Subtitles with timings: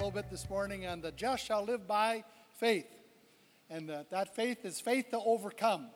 [0.00, 2.24] little bit this morning on the just shall live by
[2.56, 2.86] faith.
[3.68, 5.88] And uh, that faith is faith to overcome.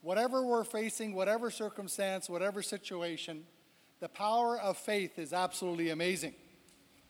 [0.00, 3.44] Whatever we're facing, whatever circumstance, whatever situation,
[4.00, 6.32] the power of faith is absolutely amazing.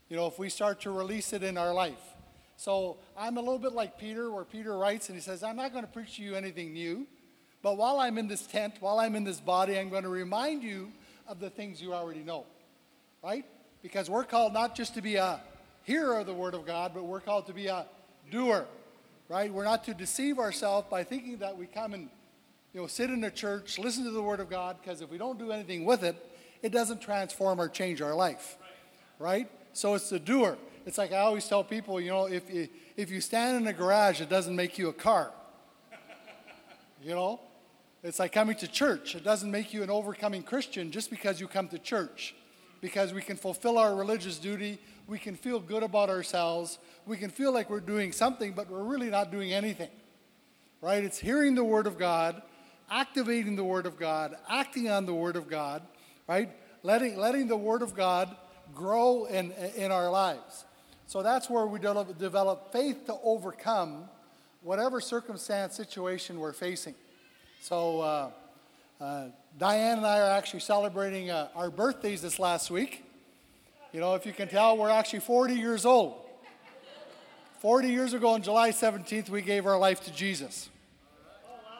[0.09, 2.03] You know, if we start to release it in our life.
[2.57, 5.71] So I'm a little bit like Peter, where Peter writes and he says, I'm not
[5.71, 7.07] going to preach to you anything new,
[7.63, 10.65] but while I'm in this tent, while I'm in this body, I'm going to remind
[10.65, 10.91] you
[11.29, 12.47] of the things you already know.
[13.23, 13.45] Right?
[13.81, 15.41] Because we're called not just to be a
[15.85, 17.87] hearer of the Word of God, but we're called to be a
[18.31, 18.67] doer.
[19.29, 19.53] Right?
[19.53, 22.09] We're not to deceive ourselves by thinking that we come and
[22.73, 25.19] you know, sit in a church, listen to the Word of God, because if we
[25.19, 26.17] don't do anything with it,
[26.63, 28.57] it doesn't transform or change our life.
[29.19, 29.49] Right?
[29.73, 30.57] So it's the doer.
[30.87, 33.73] It's like I always tell people, you know, if you, if you stand in a
[33.73, 35.33] garage, it doesn't make you a car.
[37.03, 37.41] You know?
[38.03, 39.15] It's like coming to church.
[39.15, 42.35] It doesn't make you an overcoming Christian just because you come to church.
[42.81, 44.79] Because we can fulfill our religious duty,
[45.13, 48.83] we can feel good about ourselves, we can feel like we're doing something, but we're
[48.83, 49.91] really not doing anything.
[50.81, 51.05] Right?
[51.05, 52.41] It's hearing the Word of God,
[52.91, 55.83] activating the Word of God, acting on the Word of God,
[56.27, 56.49] right?
[56.83, 58.35] Letting, letting the Word of God
[58.75, 60.65] grow in, in our lives.
[61.07, 64.09] So that's where we develop, develop faith to overcome
[64.63, 66.95] whatever circumstance, situation we're facing.
[67.61, 68.31] So uh,
[68.99, 69.27] uh,
[69.59, 73.05] Diane and I are actually celebrating uh, our birthdays this last week.
[73.93, 76.15] You know, if you can tell, we're actually 40 years old.
[77.61, 80.71] 40 years ago on July 17th, we gave our life to Jesus.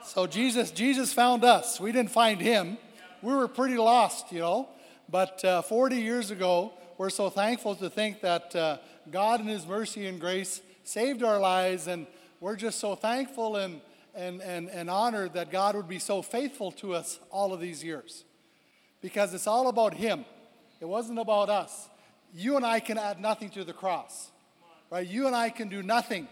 [0.05, 1.81] So Jesus, Jesus found us.
[1.81, 2.77] We didn't find him.
[3.23, 4.69] We were pretty lost, you know.
[5.09, 8.77] But uh, 40 years ago, we're so thankful to think that uh,
[9.11, 12.07] God, in His mercy and grace, saved our lives, and
[12.41, 13.81] we're just so thankful and,
[14.15, 17.83] and, and, and honored that God would be so faithful to us all of these
[17.83, 18.25] years.
[19.01, 20.27] Because it's all about Him,
[20.79, 21.89] it wasn't about us.
[22.35, 24.31] You and I can add nothing to the cross,
[24.91, 25.07] right?
[25.07, 26.29] You and I can do nothing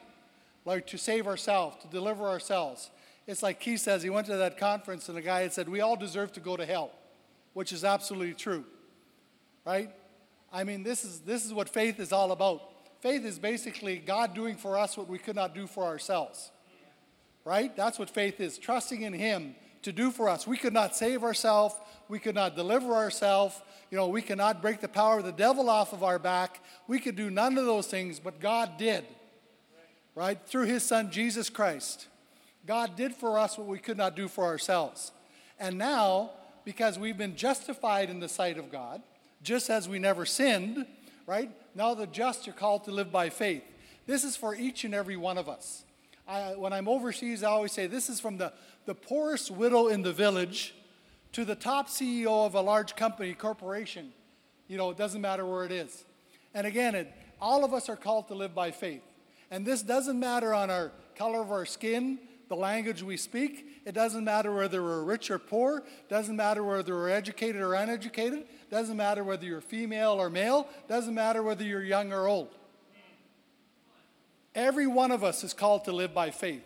[0.64, 2.90] like to save ourselves, to deliver ourselves.
[3.26, 5.80] It's like Keith says, he went to that conference and the guy had said, We
[5.80, 6.90] all deserve to go to hell,
[7.52, 8.64] which is absolutely true,
[9.64, 9.90] right?
[10.52, 12.62] I mean, this is, this is what faith is all about.
[13.00, 16.50] Faith is basically God doing for us what we could not do for ourselves.
[17.44, 17.74] Right?
[17.74, 20.46] That's what faith is trusting in Him to do for us.
[20.46, 21.74] We could not save ourselves,
[22.08, 23.60] we could not deliver ourselves,
[23.90, 26.62] you know, we cannot break the power of the devil off of our back.
[26.86, 29.04] We could do none of those things, but God did.
[30.14, 30.38] Right?
[30.46, 32.06] Through His Son, Jesus Christ.
[32.66, 35.12] God did for us what we could not do for ourselves.
[35.58, 36.30] And now,
[36.64, 39.02] because we've been justified in the sight of God,
[39.42, 40.86] just as we never sinned,
[41.26, 41.50] right?
[41.74, 43.64] Now the just are called to live by faith.
[44.06, 45.84] This is for each and every one of us.
[46.30, 48.52] I, when I'm overseas, I always say this is from the,
[48.86, 50.74] the poorest widow in the village
[51.32, 54.12] to the top CEO of a large company, corporation.
[54.68, 56.04] You know, it doesn't matter where it is.
[56.54, 59.02] And again, it, all of us are called to live by faith.
[59.50, 63.82] And this doesn't matter on our color of our skin, the language we speak.
[63.84, 65.82] It doesn't matter whether we're rich or poor.
[66.08, 68.46] Doesn't matter whether we're educated or uneducated.
[68.70, 70.68] Doesn't matter whether you're female or male.
[70.88, 72.54] Doesn't matter whether you're young or old.
[74.54, 76.64] Every one of us is called to live by faith.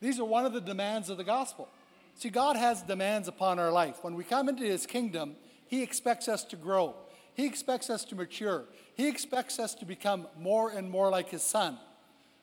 [0.00, 1.68] These are one of the demands of the gospel.
[2.14, 3.98] See, God has demands upon our life.
[4.02, 5.36] When we come into His kingdom,
[5.66, 6.94] He expects us to grow,
[7.34, 8.64] He expects us to mature,
[8.94, 11.78] He expects us to become more and more like His Son.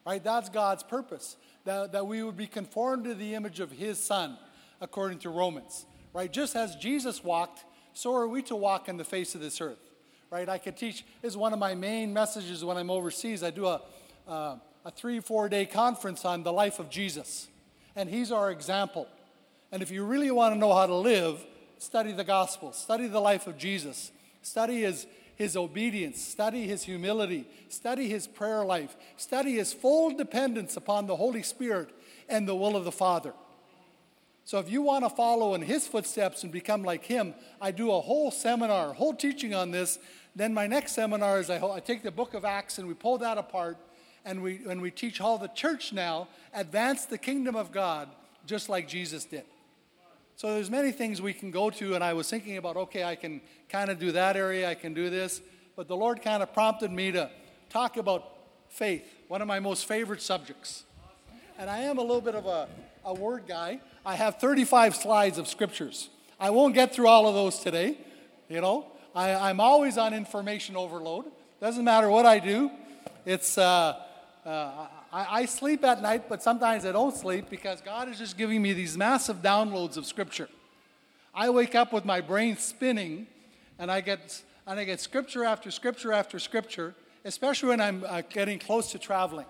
[0.05, 0.23] Right?
[0.23, 4.37] That's God's purpose that, that we would be conformed to the image of his son,
[4.81, 5.85] according to Romans.
[6.13, 6.31] Right?
[6.31, 7.63] Just as Jesus walked,
[7.93, 9.91] so are we to walk in the face of this earth.
[10.29, 10.49] Right?
[10.49, 13.43] I could teach, this is one of my main messages when I'm overseas.
[13.43, 13.81] I do a,
[14.27, 17.47] uh, a three, four day conference on the life of Jesus.
[17.95, 19.07] And he's our example.
[19.71, 21.45] And if you really want to know how to live,
[21.77, 27.47] study the gospel, study the life of Jesus, study his, his obedience, study his humility,
[27.69, 31.89] study his prayer life, study his full dependence upon the Holy Spirit
[32.29, 33.33] and the will of the Father.
[34.45, 37.91] So, if you want to follow in his footsteps and become like him, I do
[37.91, 39.99] a whole seminar, whole teaching on this.
[40.35, 43.17] Then, my next seminar is I, I take the book of Acts and we pull
[43.19, 43.77] that apart
[44.25, 48.09] and we, and we teach how the church now advance the kingdom of God
[48.45, 49.43] just like Jesus did.
[50.35, 53.15] So there's many things we can go to, and I was thinking about, okay, I
[53.15, 55.41] can kind of do that area, I can do this,
[55.75, 57.29] but the Lord kind of prompted me to
[57.69, 58.27] talk about
[58.69, 60.83] faith, one of my most favorite subjects.
[61.57, 62.67] And I am a little bit of a,
[63.05, 63.79] a word guy.
[64.05, 66.09] I have 35 slides of scriptures.
[66.39, 67.97] I won't get through all of those today,
[68.49, 68.87] you know.
[69.15, 71.25] I, I'm always on information overload.
[71.61, 72.71] Doesn't matter what I do.
[73.25, 74.01] It's, uh,
[74.45, 78.37] uh, I, I sleep at night, but sometimes I don't sleep because God is just
[78.37, 80.49] giving me these massive downloads of Scripture.
[81.33, 83.27] I wake up with my brain spinning,
[83.79, 86.95] and I get and I get scripture after scripture after scripture,
[87.25, 89.45] especially when I'm uh, getting close to traveling.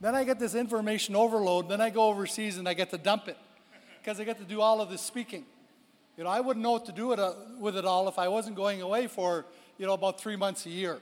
[0.00, 1.68] Then I get this information overload.
[1.68, 3.38] Then I go overseas and I get to dump it
[4.00, 5.44] because I get to do all of this speaking.
[6.16, 8.28] You know, I wouldn't know what to do with, uh, with it all if I
[8.28, 9.46] wasn't going away for,
[9.78, 11.00] you know, about three months a year.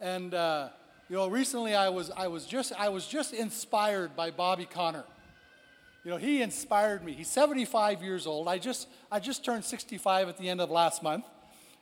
[0.00, 0.70] And, uh,
[1.12, 5.04] you know, recently I was, I, was just, I was just inspired by Bobby Conner.
[6.06, 7.12] You know, he inspired me.
[7.12, 8.48] He's 75 years old.
[8.48, 11.26] I just, I just turned 65 at the end of last month.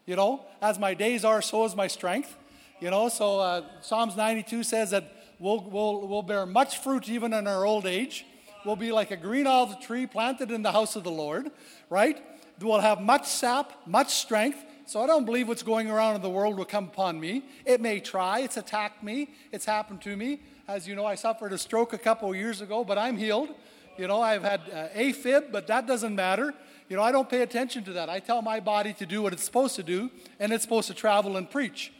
[0.05, 2.37] You know, as my days are, so is my strength.
[2.81, 5.05] You know, so uh, Psalms 92 says that
[5.39, 8.27] we'll, we'll, we'll bear much fruit even in our old age.
[8.67, 11.53] We'll be like a green olive tree planted in the house of the Lord,
[11.89, 12.21] right?
[12.61, 14.59] We'll have much sap, much strength.
[14.91, 17.45] So I don't believe what's going around in the world will come upon me.
[17.65, 20.41] It may try, it's attacked me, it's happened to me.
[20.67, 23.51] As you know, I suffered a stroke a couple of years ago, but I'm healed.
[23.97, 26.53] You know, I've had uh, AFib, but that doesn't matter.
[26.89, 28.09] You know, I don't pay attention to that.
[28.11, 30.11] I tell my body to do what it's supposed to do,
[30.41, 31.93] and it's supposed to travel and preach.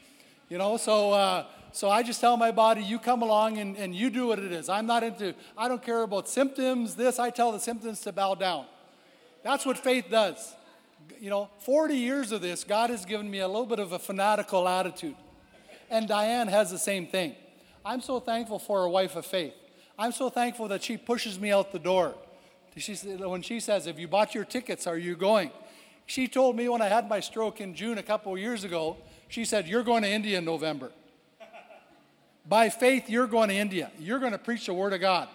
[0.49, 3.95] You know, so uh, so I just tell my body, you come along and, and
[3.95, 4.69] you do what it is.
[4.69, 7.21] I'm not into, I don't care about symptoms, this.
[7.21, 8.67] I tell the symptoms to bow down.
[9.45, 10.57] That's what faith does.
[11.21, 13.99] You know, 40 years of this, God has given me a little bit of a
[13.99, 15.17] fanatical attitude.
[15.91, 17.35] And Diane has the same thing.
[17.85, 19.53] I'm so thankful for a wife of faith.
[19.99, 22.15] I'm so thankful that she pushes me out the door.
[22.77, 25.51] She, when she says, If you bought your tickets, are you going?
[26.07, 28.97] She told me when I had my stroke in June a couple of years ago,
[29.29, 30.91] she said, You're going to India in November.
[32.49, 33.91] By faith, you're going to India.
[33.99, 35.29] You're going to preach the Word of God.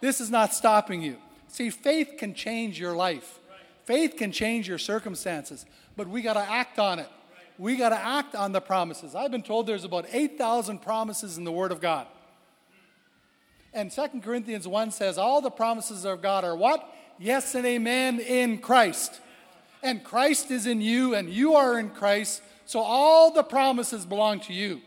[0.00, 1.16] This is not stopping you.
[1.48, 3.38] See, faith can change your life,
[3.86, 5.64] faith can change your circumstances,
[5.96, 7.08] but we got to act on it.
[7.58, 9.14] We got to act on the promises.
[9.14, 12.06] I've been told there's about 8,000 promises in the Word of God.
[13.72, 16.86] And 2 Corinthians 1 says, All the promises of God are what?
[17.18, 19.20] Yes and amen in Christ.
[19.82, 22.42] And Christ is in you, and you are in Christ.
[22.66, 24.82] So all the promises belong to you.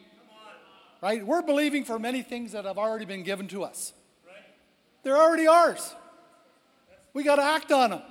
[1.01, 1.25] Right?
[1.25, 3.93] We're believing for many things that have already been given to us.
[5.03, 5.95] They're already ours.
[7.13, 8.01] We got to act on them.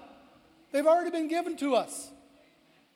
[0.73, 2.11] They've already been given to us.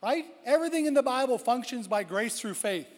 [0.02, 0.24] Right?
[0.44, 2.88] Everything in the Bible functions by grace through faith.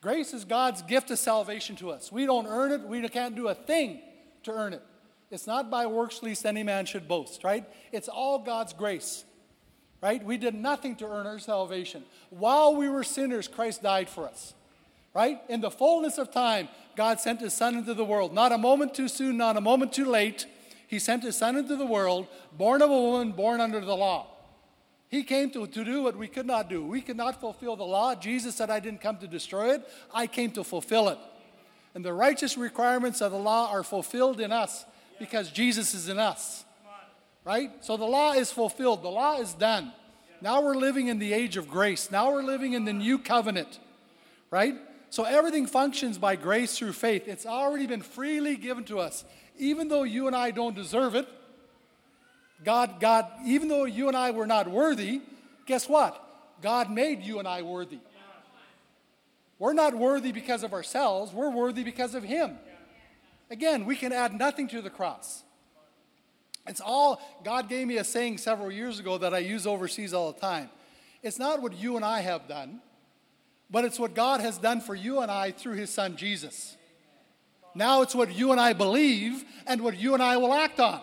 [0.00, 2.10] Grace is God's gift of salvation to us.
[2.10, 4.00] We don't earn it, we can't do a thing
[4.44, 4.82] to earn it.
[5.30, 7.64] It's not by works, least any man should boast, right?
[7.92, 9.24] It's all God's grace,
[10.00, 10.24] right?
[10.24, 12.04] We did nothing to earn our salvation.
[12.30, 14.54] While we were sinners, Christ died for us,
[15.12, 15.40] right?
[15.48, 18.32] In the fullness of time, God sent his Son into the world.
[18.32, 20.46] Not a moment too soon, not a moment too late.
[20.90, 22.26] He sent his Son into the world,
[22.58, 24.26] born of a woman, born under the law.
[25.08, 26.84] He came to, to do what we could not do.
[26.84, 28.16] We could not fulfill the law.
[28.16, 31.18] Jesus said, I didn't come to destroy it, I came to fulfill it.
[31.94, 34.84] And the righteous requirements of the law are fulfilled in us
[35.20, 36.64] because Jesus is in us.
[37.44, 37.70] Right?
[37.84, 39.92] So the law is fulfilled, the law is done.
[40.40, 42.10] Now we're living in the age of grace.
[42.10, 43.78] Now we're living in the new covenant.
[44.50, 44.74] Right?
[45.10, 47.28] So everything functions by grace through faith.
[47.28, 49.24] It's already been freely given to us.
[49.60, 51.28] Even though you and I don't deserve it,
[52.64, 55.20] God, God, even though you and I were not worthy,
[55.66, 56.20] guess what?
[56.62, 57.98] God made you and I worthy.
[59.58, 62.58] We're not worthy because of ourselves, we're worthy because of Him.
[63.50, 65.42] Again, we can add nothing to the cross.
[66.66, 70.32] It's all, God gave me a saying several years ago that I use overseas all
[70.32, 70.70] the time.
[71.22, 72.80] It's not what you and I have done,
[73.70, 76.78] but it's what God has done for you and I through His Son Jesus.
[77.74, 81.00] Now it's what you and I believe and what you and I will act on.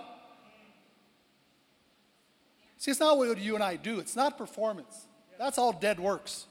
[2.78, 5.08] See, it's not what you and I do, it's not performance.
[5.40, 6.46] That's all dead works.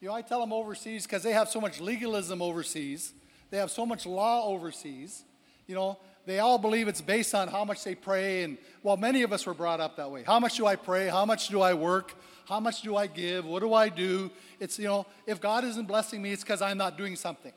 [0.00, 3.12] You know, I tell them overseas because they have so much legalism overseas,
[3.50, 5.24] they have so much law overseas.
[5.66, 8.42] You know, they all believe it's based on how much they pray.
[8.42, 10.24] And, well, many of us were brought up that way.
[10.26, 11.08] How much do I pray?
[11.08, 12.14] How much do I work?
[12.46, 13.44] How much do I give?
[13.44, 14.30] What do I do?
[14.58, 17.52] It's, you know, if God isn't blessing me, it's because I'm not doing something.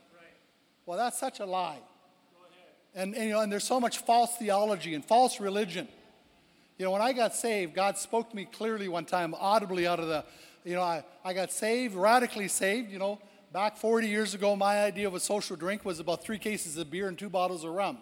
[0.86, 1.80] Well, that's such a lie.
[2.96, 5.88] And, and, you know, and there's so much false theology and false religion.
[6.78, 10.00] You know, when I got saved, God spoke to me clearly one time, audibly out
[10.00, 10.26] of the,
[10.64, 12.92] you know, I, I got saved, radically saved.
[12.92, 13.20] You know,
[13.52, 16.92] back 40 years ago, my idea of a social drink was about three cases of
[16.92, 17.98] beer and two bottles of rum.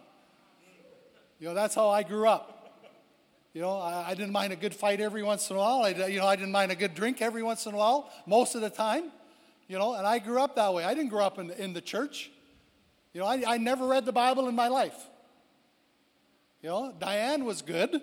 [1.39, 2.57] You know, that's how I grew up.
[3.53, 5.83] You know, I, I didn't mind a good fight every once in a while.
[5.83, 8.55] I, you know, I didn't mind a good drink every once in a while, most
[8.55, 9.11] of the time.
[9.67, 10.83] You know, and I grew up that way.
[10.83, 12.31] I didn't grow up in, in the church.
[13.13, 14.95] You know, I, I never read the Bible in my life.
[16.61, 17.93] You know, Diane was good.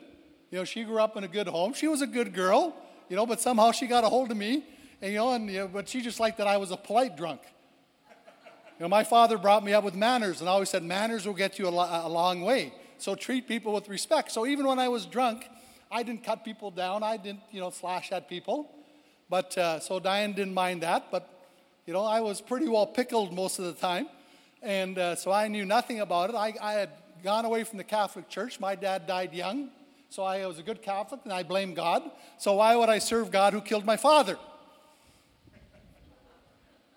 [0.50, 1.72] You know, she grew up in a good home.
[1.74, 2.74] She was a good girl,
[3.08, 4.64] you know, but somehow she got a hold of me,
[5.00, 7.16] and, you know, and, you know, but she just liked that I was a polite
[7.16, 7.40] drunk.
[8.78, 11.58] You know, my father brought me up with manners and always said, manners will get
[11.58, 12.72] you a, lo- a long way.
[12.98, 14.30] So treat people with respect.
[14.30, 15.48] So even when I was drunk,
[15.90, 17.02] I didn't cut people down.
[17.02, 18.70] I didn't, you know, slash at people.
[19.28, 21.10] But uh, so Diane didn't mind that.
[21.10, 21.28] But,
[21.86, 24.08] You know, I was pretty well pickled most of the time.
[24.62, 26.36] And uh, so I knew nothing about it.
[26.36, 26.90] I, I had
[27.22, 28.58] gone away from the Catholic Church.
[28.60, 29.70] My dad died young.
[30.10, 32.02] So I was a good Catholic and I blame God.
[32.38, 34.38] So why would I serve God who killed my father?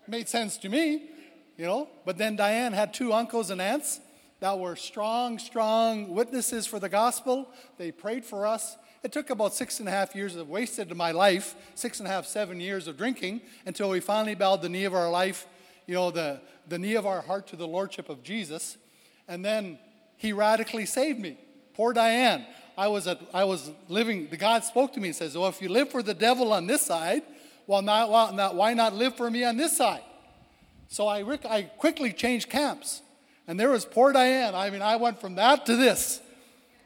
[0.08, 1.10] Made sense to me,
[1.58, 1.88] you know.
[2.06, 4.00] But then Diane had two uncles and aunts
[4.40, 7.50] that were strong, strong witnesses for the gospel.
[7.78, 8.78] They prayed for us.
[9.04, 12.12] It took about six and a half years of wasted my life, six and a
[12.12, 15.48] half, seven years of drinking, until we finally bowed the knee of our life,
[15.92, 18.78] you know, the, the knee of our heart to the Lordship of Jesus.
[19.28, 19.78] And then
[20.16, 21.38] he radically saved me.
[21.74, 22.46] Poor Diane.
[22.78, 25.62] I was, at, I was living, the God spoke to me and says, Well, if
[25.62, 27.24] you live for the devil on this side,
[27.68, 30.04] well, not, well not, why not live for me on this side?
[30.88, 33.02] So I, I quickly changed camps.
[33.46, 34.56] And there was poor Diane.
[34.56, 36.22] I mean, I went from that to this.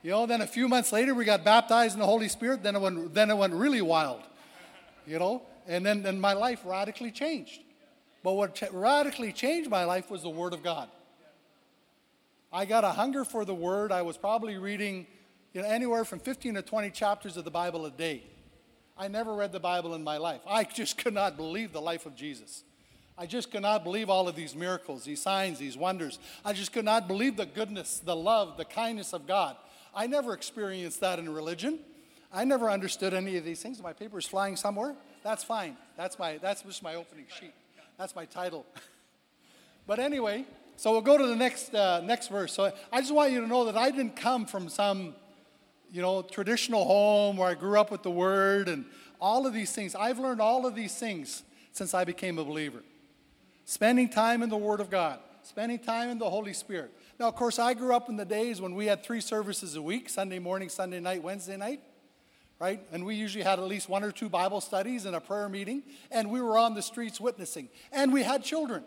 [0.02, 2.64] You know, then a few months later, we got baptized in the Holy Spirit.
[2.64, 4.24] Then it went, then it went really wild,
[5.06, 7.62] you know, and then, then my life radically changed.
[8.26, 10.90] But what ch- radically changed my life was the Word of God.
[12.52, 13.92] I got a hunger for the Word.
[13.92, 15.06] I was probably reading
[15.54, 18.24] you know, anywhere from 15 to 20 chapters of the Bible a day.
[18.98, 20.42] I never read the Bible in my life.
[20.48, 22.64] I just could not believe the life of Jesus.
[23.16, 26.18] I just could not believe all of these miracles, these signs, these wonders.
[26.44, 29.56] I just could not believe the goodness, the love, the kindness of God.
[29.94, 31.78] I never experienced that in religion.
[32.34, 33.84] I never understood any of these things.
[33.84, 34.96] My paper is flying somewhere.
[35.24, 35.78] That's fine.
[35.96, 37.54] That's my that's just my opening sheet.
[37.98, 38.66] That's my title.
[39.88, 42.54] but anyway, so we'll go to the next uh, next verse.
[42.54, 45.16] So I just want you to know that I didn't come from some,
[45.92, 48.86] you know, traditional home where I grew up with the Word and
[49.22, 49.96] all of these things.
[49.96, 52.84] I've learned all of these things since I became a believer.
[53.64, 56.92] Spending time in the Word of God, spending time in the Holy Spirit.
[57.18, 59.82] Now, of course, I grew up in the days when we had three services a
[59.82, 61.80] week Sunday morning, Sunday night, Wednesday night,
[62.60, 62.82] right?
[62.92, 65.84] And we usually had at least one or two Bible studies and a prayer meeting,
[66.12, 67.70] and we were on the streets witnessing.
[67.92, 68.84] And we had children.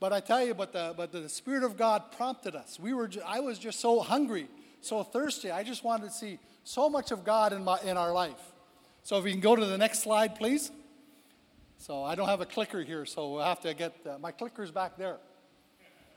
[0.00, 2.78] but I tell you, but the, but the Spirit of God prompted us.
[2.80, 4.48] We were, I was just so hungry,
[4.80, 5.50] so thirsty.
[5.50, 8.52] I just wanted to see so much of God in, my, in our life.
[9.02, 10.70] So if we can go to the next slide, please.
[11.78, 14.70] So I don't have a clicker here, so we'll have to get uh, my clicker's
[14.70, 15.18] back there.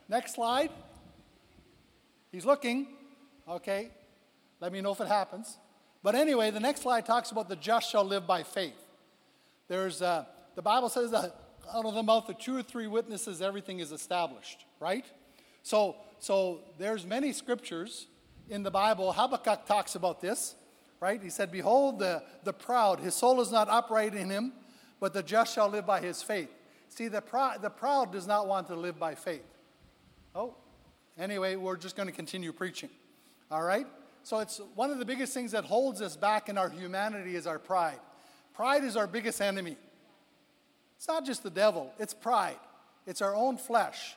[0.08, 0.70] Next slide.
[2.32, 2.88] He's looking.
[3.48, 3.90] Okay.
[4.60, 5.58] Let me know if it happens.
[6.02, 8.80] But anyway, the next slide talks about the just shall live by faith.
[9.68, 10.24] There's, uh,
[10.54, 11.34] the Bible says that
[11.72, 15.04] out of the mouth of two or three witnesses, everything is established, right?
[15.62, 18.06] So, so there's many scriptures
[18.48, 19.12] in the Bible.
[19.12, 20.54] Habakkuk talks about this,
[21.00, 21.22] right?
[21.22, 24.52] He said, Behold, the, the proud, his soul is not upright in him,
[24.98, 26.50] but the just shall live by his faith.
[26.88, 29.46] See, the, pr- the proud does not want to live by faith.
[30.34, 30.56] Oh,
[31.18, 32.90] anyway, we're just going to continue preaching.
[33.50, 33.86] All right?
[34.22, 37.46] So it's one of the biggest things that holds us back in our humanity is
[37.46, 37.98] our pride.
[38.54, 39.76] Pride is our biggest enemy.
[40.96, 42.58] It's not just the devil, it's pride.
[43.06, 44.14] It's our own flesh.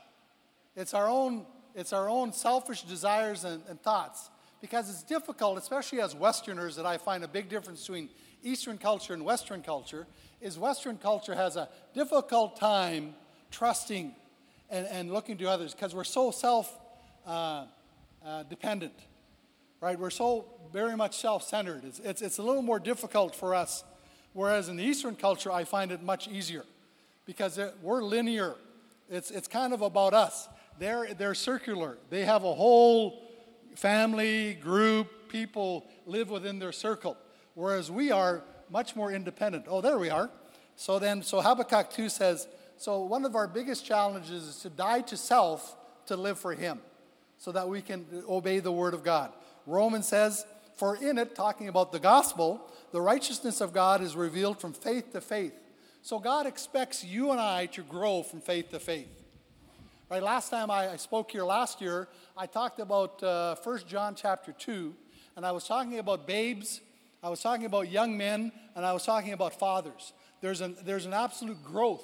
[0.75, 1.45] It's our own,
[1.75, 4.29] it's our own selfish desires and, and thoughts.
[4.60, 8.10] Because it's difficult, especially as Westerners, that I find a big difference between
[8.43, 10.07] Eastern culture and Western culture,
[10.41, 13.15] is Western culture has a difficult time
[13.51, 14.13] trusting
[14.69, 16.77] and, and looking to others because we're so self
[17.25, 17.65] uh,
[18.25, 18.93] uh, dependent,
[19.84, 20.00] right?
[20.00, 21.84] We're so very much self centered.
[21.84, 23.84] It's, it's, it's a little more difficult for us.
[24.32, 26.63] Whereas in the Eastern culture, I find it much easier
[27.25, 28.56] because it, we're linear.
[29.10, 30.48] It's, it's kind of about us.
[30.80, 31.98] They're, they're circular.
[32.10, 33.30] They have a whole
[33.75, 37.18] family, group, people live within their circle.
[37.54, 39.66] Whereas we are much more independent.
[39.68, 40.30] Oh, there we are.
[40.78, 42.48] So then, so Habakkuk 2 says,
[42.78, 45.75] so, one of our biggest challenges is to die to self
[46.08, 46.80] to live for Him
[47.38, 49.32] so that we can obey the Word of God.
[49.65, 54.60] Romans says, For in it, talking about the gospel, the righteousness of God is revealed
[54.60, 55.53] from faith to faith.
[56.01, 59.08] So, God expects you and I to grow from faith to faith.
[60.10, 64.51] Right, last time I, spoke here last year, I talked about uh, 1 John chapter
[64.51, 64.93] 2,
[65.36, 66.82] and I was talking about babes,
[67.24, 70.13] I was talking about young men, and I was talking about fathers.
[70.41, 72.03] There's an, there's an absolute growth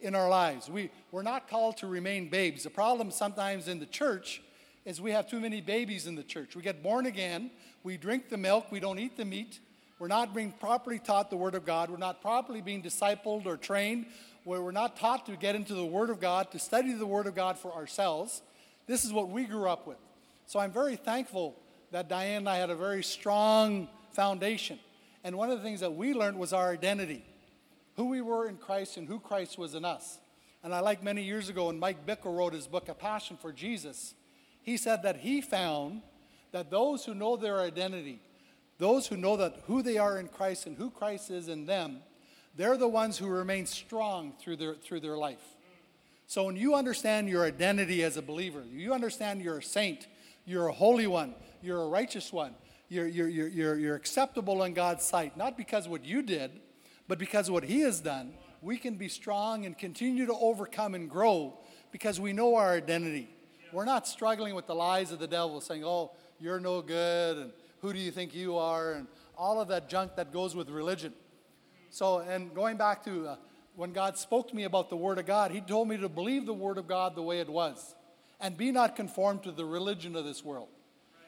[0.00, 0.70] in our lives.
[0.70, 2.62] We, we're not called to remain babes.
[2.62, 4.40] The problem sometimes in the church
[4.84, 6.56] is we have too many babies in the church.
[6.56, 7.50] We get born again,
[7.82, 9.60] we drink the milk, we don't eat the meat.
[9.98, 11.88] We're not being properly taught the Word of God.
[11.88, 14.06] We're not properly being discipled or trained.
[14.44, 17.36] We're not taught to get into the Word of God, to study the Word of
[17.36, 18.42] God for ourselves.
[18.88, 19.98] This is what we grew up with.
[20.46, 21.54] So I'm very thankful
[21.92, 24.80] that Diane and I had a very strong foundation.
[25.22, 27.24] And one of the things that we learned was our identity
[27.94, 30.18] who we were in Christ and who Christ was in us.
[30.64, 33.52] And I like many years ago when Mike Bickle wrote his book, A Passion for
[33.52, 34.14] Jesus,
[34.62, 36.02] he said that he found
[36.52, 38.20] that those who know their identity,
[38.78, 41.98] those who know that who they are in Christ and who Christ is in them,
[42.56, 45.42] they're the ones who remain strong through their, through their life.
[46.26, 50.06] So when you understand your identity as a believer, you understand you're a saint,
[50.44, 52.54] you're a holy one, you're a righteous one,
[52.88, 56.50] you're, you're, you're, you're, acceptable in God's sight, not because what you did,
[57.08, 61.10] but because what He has done, we can be strong and continue to overcome and
[61.10, 61.58] grow
[61.90, 63.28] because we know our identity.
[63.72, 67.52] We're not struggling with the lies of the devil saying, oh, you're no good, and
[67.80, 71.12] who do you think you are, and all of that junk that goes with religion.
[71.90, 73.36] So, and going back to uh,
[73.74, 76.44] when God spoke to me about the Word of God, He told me to believe
[76.46, 77.94] the Word of God the way it was
[78.40, 80.68] and be not conformed to the religion of this world.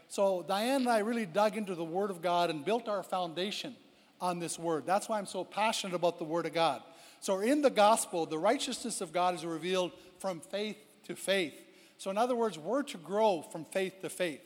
[0.08, 3.74] So, Diane and I really dug into the Word of God and built our foundation
[4.20, 4.84] on this Word.
[4.84, 6.82] That's why I'm so passionate about the Word of God.
[7.20, 11.54] So, in the gospel, the righteousness of God is revealed from faith to faith.
[11.98, 14.40] So, in other words, we're to grow from faith to faith.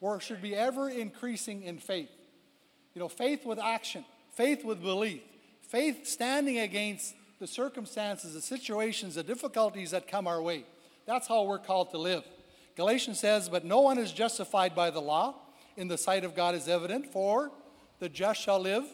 [0.00, 2.10] We should be ever increasing in faith.
[2.94, 4.04] You know, faith with action,
[4.34, 5.22] faith with belief,
[5.62, 10.64] faith standing against the circumstances, the situations, the difficulties that come our way.
[11.06, 12.24] That's how we're called to live.
[12.76, 15.34] Galatians says, But no one is justified by the law
[15.76, 17.50] in the sight of God is evident, for
[17.98, 18.84] the just shall live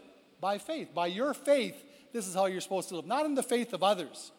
[0.40, 0.94] by faith.
[0.94, 3.82] By your faith, this is how you're supposed to live, not in the faith of
[3.82, 4.32] others.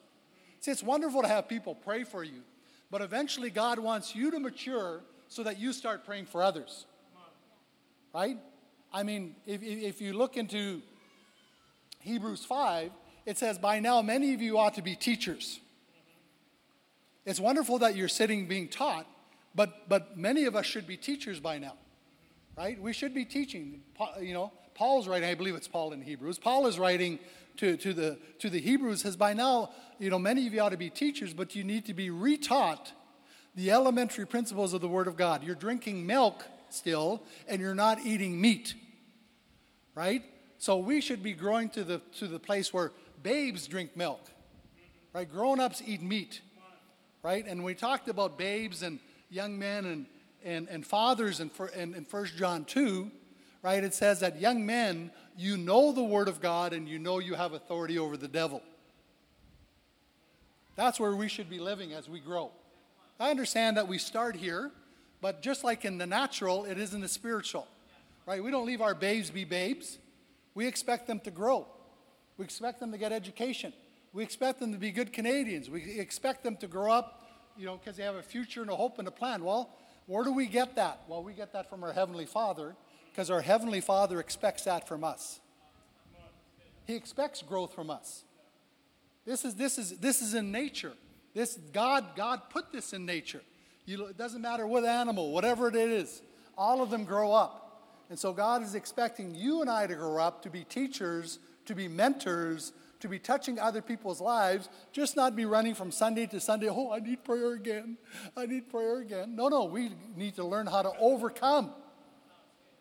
[0.59, 2.41] See, it's wonderful to have people pray for you,
[2.89, 6.85] but eventually God wants you to mature so that you start praying for others.
[8.13, 8.37] Right?
[8.93, 10.81] I mean, if, if you look into
[11.99, 12.91] Hebrews 5,
[13.25, 15.59] it says, By now, many of you ought to be teachers.
[17.25, 19.05] It's wonderful that you're sitting being taught,
[19.53, 21.73] but, but many of us should be teachers by now,
[22.57, 22.81] right?
[22.81, 23.81] We should be teaching.
[24.21, 26.37] You know, Paul's writing, I believe it's Paul in Hebrews.
[26.37, 27.17] Paul is writing
[27.57, 30.69] to, to, the, to the Hebrews, says, By now, you know, many of you ought
[30.69, 32.91] to be teachers, but you need to be retaught
[33.55, 35.43] the elementary principles of the Word of God.
[35.43, 38.75] You're drinking milk still, and you're not eating meat,
[39.95, 40.21] right?
[40.59, 42.91] So we should be growing to the, to the place where
[43.23, 44.21] babes drink milk,
[45.11, 45.29] right?
[45.29, 46.41] Grown ups eat meat,
[47.23, 47.43] right?
[47.47, 48.99] And we talked about babes and
[49.31, 50.05] young men and,
[50.45, 53.09] and, and fathers in, in, in 1 John 2,
[53.61, 53.83] right?
[53.83, 57.35] It says that young men, you know the Word of God and you know you
[57.35, 58.61] have authority over the devil.
[60.75, 62.51] That's where we should be living as we grow.
[63.19, 64.71] I understand that we start here,
[65.21, 67.67] but just like in the natural, it is in the spiritual,
[68.27, 68.43] right?
[68.43, 69.97] We don't leave our babes be babes.
[70.53, 71.67] We expect them to grow.
[72.37, 73.73] We expect them to get education.
[74.13, 75.69] We expect them to be good Canadians.
[75.69, 78.75] We expect them to grow up, you know, because they have a future and a
[78.75, 79.43] hope and a plan.
[79.43, 79.69] Well,
[80.05, 81.01] where do we get that?
[81.07, 82.75] Well, we get that from our Heavenly Father
[83.17, 85.39] because our Heavenly Father expects that from us.
[86.85, 88.23] He expects growth from us.
[89.25, 90.93] This is, this is, this is in nature.
[91.33, 93.41] This, God, God put this in nature.
[93.87, 96.21] You, it doesn't matter what animal, whatever it is,
[96.55, 98.05] all of them grow up.
[98.11, 101.75] And so God is expecting you and I to grow up to be teachers to
[101.75, 106.39] be mentors, to be touching other people's lives, just not be running from Sunday to
[106.39, 107.97] Sunday, oh, I need prayer again.
[108.35, 109.35] I need prayer again.
[109.35, 111.71] No, no, we need to learn how to overcome,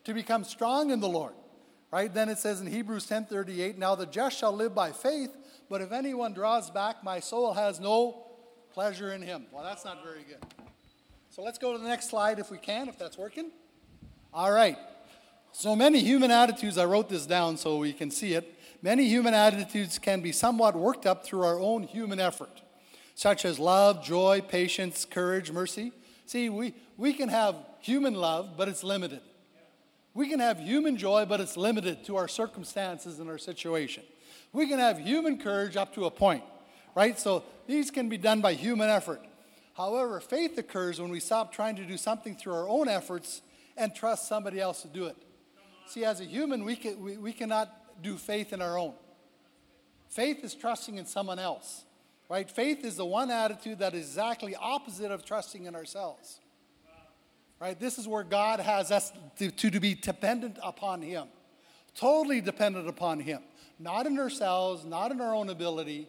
[0.07, 1.33] to become strong in the Lord.
[1.91, 2.13] Right?
[2.13, 5.35] Then it says in Hebrews 10:38, now the just shall live by faith,
[5.69, 8.25] but if anyone draws back, my soul has no
[8.71, 9.47] pleasure in him.
[9.51, 10.45] Well, that's not very good.
[11.29, 13.51] So let's go to the next slide if we can, if that's working.
[14.33, 14.77] All right.
[15.51, 18.57] So many human attitudes, I wrote this down so we can see it.
[18.81, 22.61] Many human attitudes can be somewhat worked up through our own human effort,
[23.13, 25.91] such as love, joy, patience, courage, mercy.
[26.25, 29.19] See, we, we can have human love, but it's limited.
[30.17, 34.01] We can have human joy, but it's limited to our circumstances and our situation.
[34.51, 36.43] We can have human courage up to a point,
[36.95, 37.19] right?
[37.19, 39.21] So these can be done by human effort.
[39.75, 43.43] However, faith occurs when we stop trying to do something through our own efforts
[43.77, 45.15] and trust somebody else to do it.
[45.85, 48.95] See, as a human, we, can, we, we cannot do faith in our own.
[50.09, 51.85] Faith is trusting in someone else,
[52.27, 52.49] right?
[52.49, 56.39] Faith is the one attitude that is exactly opposite of trusting in ourselves,
[57.59, 57.79] right?
[57.79, 61.27] This is where God has us to, to, to be dependent upon Him,
[61.95, 63.41] totally dependent upon Him,
[63.79, 66.07] not in ourselves, not in our own ability.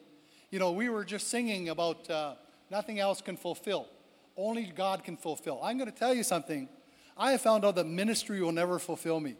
[0.50, 2.34] You know, we were just singing about uh,
[2.70, 3.88] nothing else can fulfill,
[4.37, 5.61] only God can fulfill.
[5.62, 6.68] I'm going to tell you something.
[7.16, 9.34] I have found out that ministry will never fulfill me.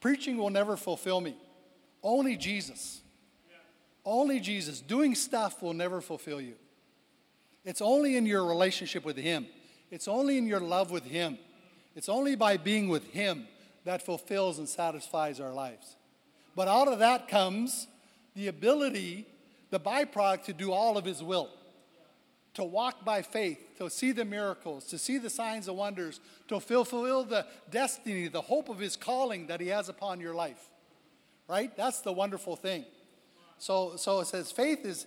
[0.00, 1.34] Preaching will never fulfill me.
[2.02, 3.00] Only Jesus.
[4.04, 4.80] Only Jesus.
[4.80, 6.54] Doing stuff will never fulfill you.
[7.64, 9.46] It's only in your relationship with Him,
[9.90, 11.38] it's only in your love with Him,
[11.94, 13.46] it's only by being with Him
[13.84, 15.96] that fulfills and satisfies our lives.
[16.54, 17.86] But out of that comes
[18.34, 19.26] the ability,
[19.70, 21.50] the byproduct to do all of His will
[22.58, 26.58] to walk by faith, to see the miracles, to see the signs and wonders, to
[26.58, 30.68] fulfill the destiny, the hope of His calling that He has upon your life.
[31.46, 31.74] Right?
[31.76, 32.84] That's the wonderful thing.
[33.58, 35.06] So, so it says faith is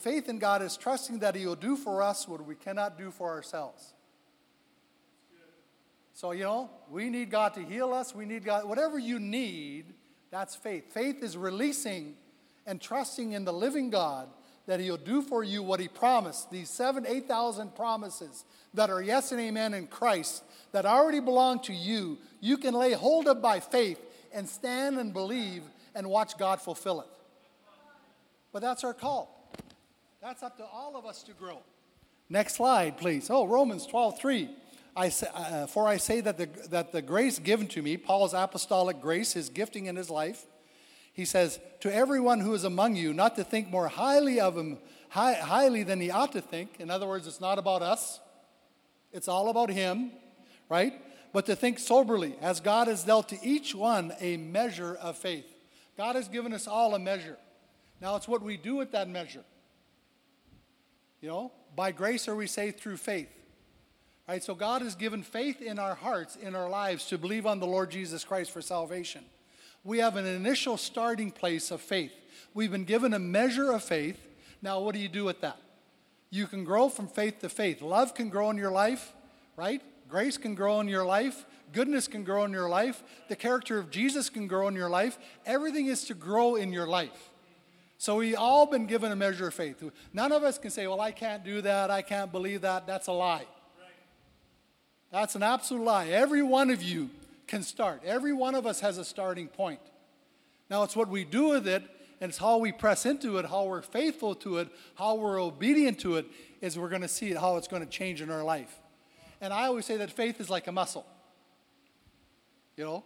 [0.00, 3.10] faith in God is trusting that He will do for us what we cannot do
[3.10, 3.92] for ourselves.
[6.16, 8.14] So, you know, we need God to heal us.
[8.14, 9.92] We need God, whatever you need,
[10.30, 10.90] that's faith.
[10.94, 12.14] Faith is releasing
[12.66, 14.30] and trusting in the living God
[14.64, 16.50] that He'll do for you what He promised.
[16.50, 21.74] These seven, 8,000 promises that are yes and amen in Christ that already belong to
[21.74, 24.00] you, you can lay hold of by faith
[24.32, 27.08] and stand and believe and watch God fulfill it.
[28.54, 29.52] But that's our call.
[30.22, 31.58] That's up to all of us to grow.
[32.30, 33.28] Next slide, please.
[33.28, 34.48] Oh, Romans 12, 3.
[34.96, 38.32] I say, uh, for I say that the, that the grace given to me, Paul's
[38.32, 40.46] apostolic grace, his gifting in his life,
[41.12, 44.78] he says, to everyone who is among you, not to think more highly of him,
[45.10, 46.76] high, highly than he ought to think.
[46.78, 48.20] In other words, it's not about us,
[49.12, 50.12] it's all about him,
[50.68, 50.92] right?
[51.32, 55.46] But to think soberly, as God has dealt to each one a measure of faith.
[55.96, 57.36] God has given us all a measure.
[58.00, 59.44] Now it's what we do with that measure.
[61.20, 63.28] You know, by grace are we saved through faith.
[64.28, 64.42] Right?
[64.42, 67.66] So God has given faith in our hearts, in our lives, to believe on the
[67.66, 69.24] Lord Jesus Christ for salvation.
[69.84, 72.12] We have an initial starting place of faith.
[72.52, 74.18] We've been given a measure of faith.
[74.60, 75.58] Now, what do you do with that?
[76.30, 77.80] You can grow from faith to faith.
[77.80, 79.12] Love can grow in your life,
[79.56, 79.80] right?
[80.08, 81.46] Grace can grow in your life.
[81.72, 83.04] Goodness can grow in your life.
[83.28, 85.18] The character of Jesus can grow in your life.
[85.44, 87.30] Everything is to grow in your life.
[87.98, 89.82] So we all been given a measure of faith.
[90.12, 91.90] None of us can say, "Well, I can't do that.
[91.90, 93.46] I can't believe that." That's a lie.
[95.10, 96.08] That's an absolute lie.
[96.08, 97.10] Every one of you
[97.46, 98.02] can start.
[98.04, 99.80] Every one of us has a starting point.
[100.68, 101.84] Now, it's what we do with it,
[102.20, 106.00] and it's how we press into it, how we're faithful to it, how we're obedient
[106.00, 106.26] to it,
[106.60, 108.80] is we're going to see how it's going to change in our life.
[109.40, 111.06] And I always say that faith is like a muscle.
[112.76, 113.04] You know,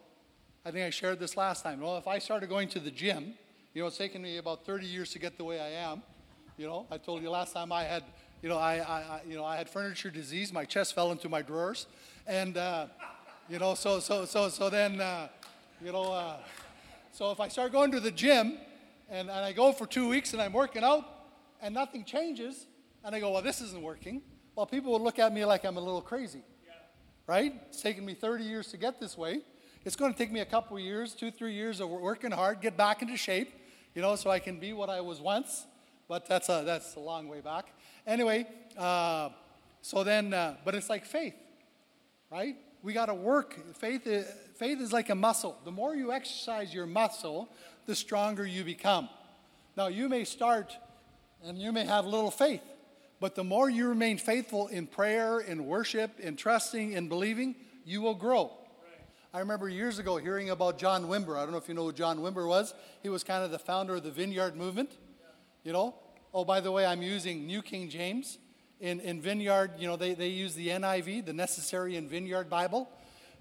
[0.65, 1.81] I think I shared this last time.
[1.81, 3.35] Well, if I started going to the gym,
[3.75, 6.03] you know, it's taken me about 30 years to get the way I am.
[6.57, 8.05] You know, I told you last time I had
[8.43, 10.53] you know, I, I, you know, I had furniture disease.
[10.53, 11.87] My chest fell into my drawers,
[12.27, 12.87] and uh,
[13.49, 15.29] you know, so so so so then, uh,
[15.85, 16.37] you know, uh,
[17.13, 18.59] so if I start going to the gym,
[19.11, 21.05] and, and I go for two weeks and I'm working out,
[21.61, 22.67] and nothing changes,
[23.05, 24.23] and I go, well, this isn't working.
[24.55, 26.73] Well, people would look at me like I'm a little crazy, yeah.
[27.27, 27.55] right?
[27.69, 29.41] It's taken me 30 years to get this way.
[29.85, 32.61] It's going to take me a couple of years, two, three years of working hard,
[32.61, 33.53] get back into shape,
[33.95, 35.67] you know, so I can be what I was once.
[36.09, 37.73] But that's a, that's a long way back.
[38.07, 39.31] Anyway, uh,
[39.83, 41.35] so then, uh, but it's like faith,
[42.31, 42.57] right?
[42.83, 43.77] We got to work.
[43.77, 45.57] Faith is, faith is like a muscle.
[45.65, 47.49] The more you exercise your muscle,
[47.87, 49.09] the stronger you become.
[49.77, 50.77] Now, you may start
[51.45, 52.63] and you may have little faith,
[53.21, 58.01] but the more you remain faithful in prayer, in worship, in trusting, in believing, you
[58.01, 58.53] will grow.
[59.33, 61.37] I remember years ago hearing about John Wimber.
[61.37, 62.75] I don't know if you know who John Wimber was.
[63.03, 64.91] He was kind of the founder of the Vineyard Movement.
[65.63, 65.95] You know,
[66.33, 68.39] Oh, by the way, I'm using New King James.
[68.81, 72.89] In, in Vineyard, you know, they, they use the NIV, the Necessary and Vineyard Bible,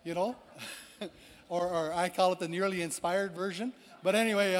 [0.04, 0.36] you know,
[1.50, 3.74] or, or I call it the nearly inspired version.
[4.02, 4.54] But anyway,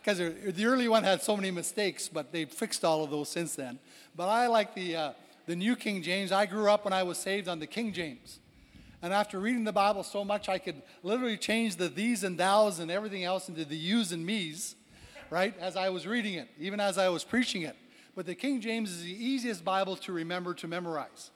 [0.00, 3.28] because uh, the early one had so many mistakes, but they've fixed all of those
[3.28, 3.78] since then.
[4.16, 5.12] But I like the, uh,
[5.44, 6.32] the New King James.
[6.32, 8.40] I grew up when I was saved on the King James.
[9.02, 12.78] And after reading the Bible so much, I could literally change the these and thous
[12.78, 14.74] and everything else into the yous and me's
[15.32, 17.74] right, as I was reading it, even as I was preaching it.
[18.14, 21.30] But the King James is the easiest Bible to remember to memorize.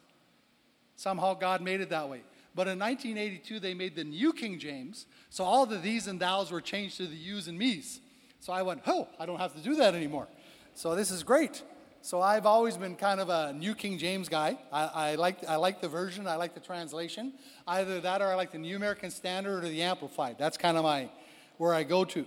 [0.97, 2.21] Somehow God made it that way.
[2.55, 6.51] But in 1982, they made the New King James, so all the these and thous
[6.51, 8.01] were changed to the yous and me's.
[8.41, 10.29] So I went, oh, I don't have to do that anymore.
[10.75, 11.63] So this is great.
[12.03, 14.59] So I've always been kind of a New King James guy.
[14.71, 17.33] I, I, like, I like the version, I like the translation.
[17.67, 20.37] Either that or I like the New American Standard or the Amplified.
[20.39, 21.11] That's kind of my
[21.57, 22.27] where I go to.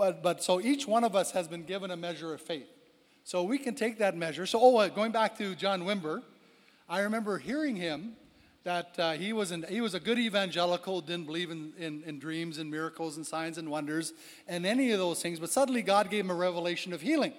[0.00, 2.70] But, but so each one of us has been given a measure of faith.
[3.22, 4.46] So we can take that measure.
[4.46, 6.22] So, oh, uh, going back to John Wimber,
[6.88, 8.16] I remember hearing him
[8.64, 12.18] that uh, he, was an, he was a good evangelical, didn't believe in, in, in,
[12.18, 14.14] dreams and miracles and signs and wonders
[14.48, 17.34] and any of those things, but suddenly God gave him a revelation of healing.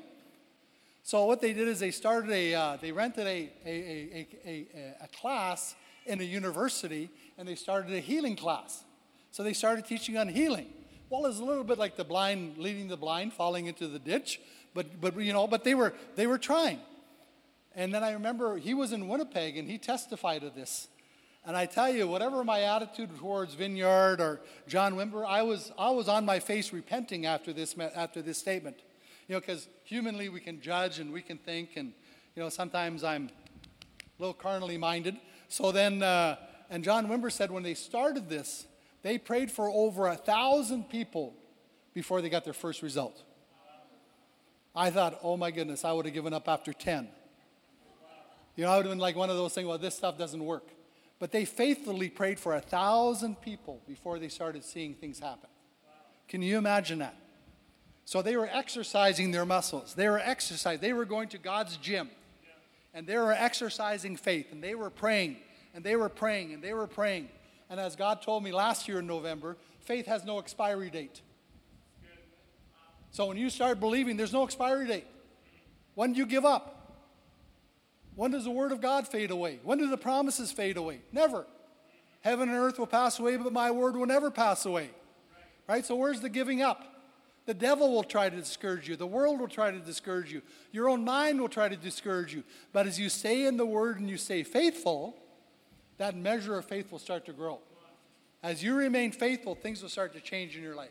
[1.02, 4.96] So what they did is they started a, uh, they rented a, a, a, a,
[5.02, 5.74] a class
[6.06, 8.84] in a university and they started a healing class.
[9.32, 10.68] So they started teaching on healing.
[11.12, 14.40] Well, it's a little bit like the blind leading the blind, falling into the ditch,
[14.74, 16.80] but, but you know, but they were, they were trying.
[17.76, 20.88] And then I remember he was in Winnipeg and he testified of this.
[21.44, 25.90] And I tell you, whatever my attitude towards Vineyard or John Wimber, I was, I
[25.90, 28.78] was on my face repenting after this, after this statement.
[29.28, 31.92] You know, because humanly we can judge and we can think, and,
[32.38, 33.30] you know, sometimes I'm
[34.18, 35.18] a little carnally minded.
[35.50, 36.38] So then, uh,
[36.70, 38.66] and John Wimber said when they started this,
[39.04, 41.34] they prayed for over a thousand people
[41.94, 43.24] before they got their first result.
[44.76, 47.10] I thought, oh my goodness, I would have given up after 10.
[48.56, 50.44] You know, I would have been like one of those things, well, this stuff doesn't
[50.44, 50.68] work.
[51.20, 55.50] But they faithfully prayed for a thousand people before they started seeing things happen.
[56.28, 57.16] Can you imagine that?
[58.06, 59.94] So they were exercising their muscles.
[59.94, 60.82] They were exercising.
[60.82, 62.10] They were going to God's gym.
[62.94, 64.52] And they were exercising faith.
[64.52, 65.38] And they were praying.
[65.74, 66.54] And they were praying.
[66.54, 67.30] And they were praying.
[67.72, 71.22] And as God told me last year in November, faith has no expiry date.
[73.12, 75.08] So when you start believing, there's no expiry date.
[75.96, 76.98] When do you give up?
[78.16, 79.62] When does the Word of God fade away?
[79.64, 81.00] When do the promises fade away?
[81.14, 81.46] Never.
[82.20, 84.90] Heaven and earth will pass away, but my word will never pass away.
[85.68, 85.86] Right?
[85.86, 86.84] So where's the giving up?
[87.46, 88.98] The devil will try to discourage you.
[88.98, 90.42] The world will try to discourage you.
[90.74, 92.44] Your own mind will try to discourage you.
[92.74, 95.16] But as you stay in the Word and you stay faithful,
[96.02, 97.60] that measure of faith will start to grow.
[98.42, 100.90] As you remain faithful, things will start to change in your life.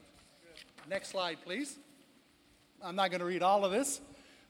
[0.89, 1.79] Next slide, please.
[2.81, 4.01] I'm not going to read all of this,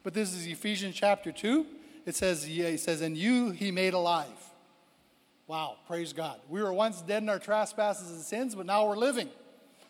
[0.02, 1.64] but this is Ephesians chapter 2.
[2.04, 4.26] It says, yeah, says, And you he made alive.
[5.46, 6.38] Wow, praise God.
[6.46, 9.30] We were once dead in our trespasses and sins, but now we're living.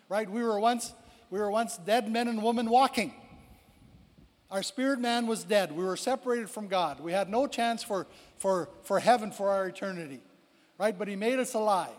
[0.08, 0.30] Right?
[0.30, 0.94] We were once
[1.30, 3.12] we were once dead men and women walking.
[4.52, 5.72] Our spirit man was dead.
[5.72, 7.00] We were separated from God.
[7.00, 8.06] We had no chance for,
[8.38, 10.20] for, for heaven for our eternity.
[10.80, 10.98] Right?
[10.98, 11.90] But He made us alive.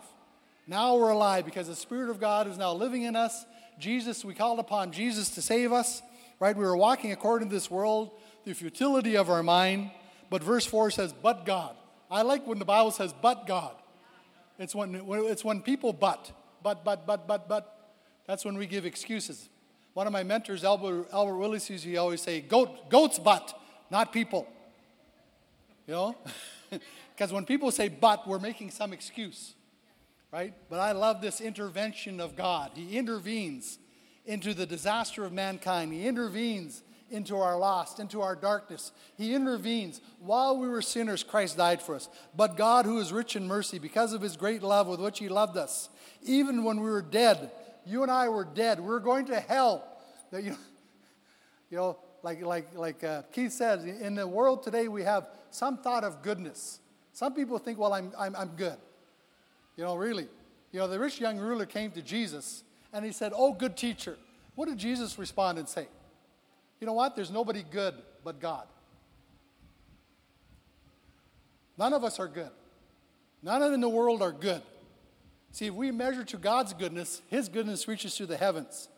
[0.66, 3.46] Now we're alive because the Spirit of God is now living in us.
[3.78, 6.02] Jesus, we called upon Jesus to save us.
[6.40, 6.56] Right?
[6.56, 8.10] We were walking according to this world,
[8.44, 9.92] the futility of our mind.
[10.30, 11.76] But verse 4 says, but God.
[12.10, 13.76] I like when the Bible says, but God.
[14.58, 17.92] It's when, it's when people but, but, but, but, but, but.
[18.26, 19.48] That's when we give excuses.
[19.94, 23.56] One of my mentors, Albert, Albert Willis, used to always say, Goat, goats but,
[23.92, 24.48] not people.
[25.86, 26.16] You know?
[27.22, 29.54] Because when people say but, we're making some excuse,
[30.32, 30.52] right?
[30.68, 32.72] But I love this intervention of God.
[32.74, 33.78] He intervenes
[34.26, 36.82] into the disaster of mankind, He intervenes
[37.12, 38.90] into our lost, into our darkness.
[39.16, 40.00] He intervenes.
[40.18, 42.08] While we were sinners, Christ died for us.
[42.34, 45.28] But God, who is rich in mercy, because of his great love with which he
[45.28, 45.90] loved us,
[46.24, 47.52] even when we were dead,
[47.86, 48.80] you and I were dead.
[48.80, 49.84] We are going to hell.
[50.32, 50.56] That you,
[51.70, 55.78] you know, like like like uh, Keith says, in the world today we have some
[55.78, 56.80] thought of goodness.
[57.12, 58.76] Some people think, well, I'm I'm I'm good.
[59.76, 60.28] You know, really.
[60.72, 64.16] You know, the rich young ruler came to Jesus and he said, "Oh, good teacher."
[64.54, 65.88] What did Jesus respond and say?
[66.80, 67.16] You know what?
[67.16, 67.94] There's nobody good
[68.24, 68.66] but God.
[71.78, 72.50] None of us are good.
[73.42, 74.62] None of in the world are good.
[75.52, 78.88] See, if we measure to God's goodness, His goodness reaches to the heavens.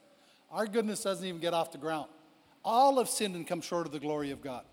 [0.50, 2.08] Our goodness doesn't even get off the ground.
[2.64, 4.64] All have sinned and come short of the glory of God.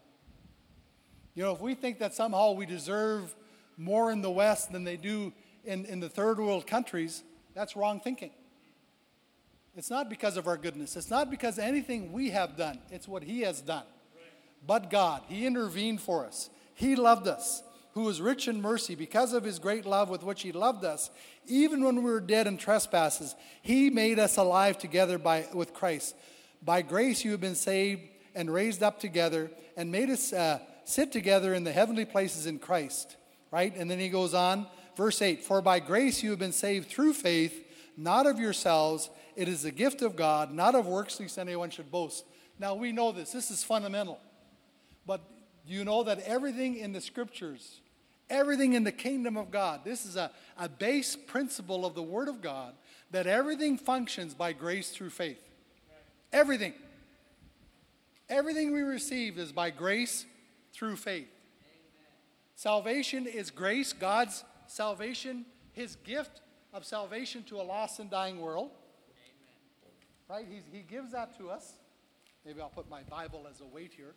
[1.42, 3.36] You know, if we think that somehow we deserve
[3.76, 5.34] more in the West than they do
[5.66, 7.24] in, in the third world countries,
[7.56, 8.30] that's wrong thinking.
[9.76, 10.96] It's not because of our goodness.
[10.96, 12.78] It's not because anything we have done.
[12.92, 13.86] It's what He has done.
[14.68, 16.52] But God, He intervened for us.
[16.76, 17.64] He loved us
[17.96, 21.10] who is rich in mercy, because of his great love with which he loved us,
[21.48, 26.16] even when we were dead in trespasses, he made us alive together by, with Christ.
[26.64, 30.60] By grace you have been saved and raised up together and made us uh,
[30.92, 33.18] sit together in the heavenly places in Christ.
[33.52, 33.76] Right?
[33.76, 37.14] And then he goes on, verse 8 For by grace you have been saved through
[37.14, 37.66] faith,
[37.98, 39.10] not of yourselves.
[39.36, 42.26] It is the gift of God, not of works, lest anyone should boast.
[42.60, 43.32] Now we know this.
[43.32, 44.20] This is fundamental.
[45.06, 45.22] But
[45.66, 47.82] you know that everything in the scriptures,
[48.30, 52.28] everything in the kingdom of God, this is a, a base principle of the Word
[52.28, 52.74] of God,
[53.12, 55.42] that everything functions by grace through faith.
[56.32, 56.74] Everything.
[58.30, 60.26] Everything we receive is by grace
[60.74, 61.30] through faith.
[62.56, 66.42] Salvation is grace, God's salvation, His gift
[66.74, 68.72] of salvation to a lost and dying world.
[70.30, 70.46] Right?
[70.50, 71.74] He's, he gives that to us.
[72.46, 74.14] Maybe I'll put my Bible as a weight here.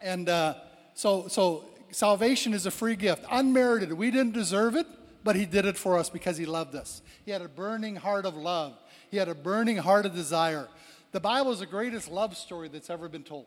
[0.00, 0.54] And uh,
[0.94, 3.92] so, so salvation is a free gift, unmerited.
[3.92, 4.86] We didn't deserve it,
[5.24, 7.00] but He did it for us because He loved us.
[7.24, 8.78] He had a burning heart of love,
[9.10, 10.68] He had a burning heart of desire.
[11.14, 13.46] The Bible is the greatest love story that's ever been told.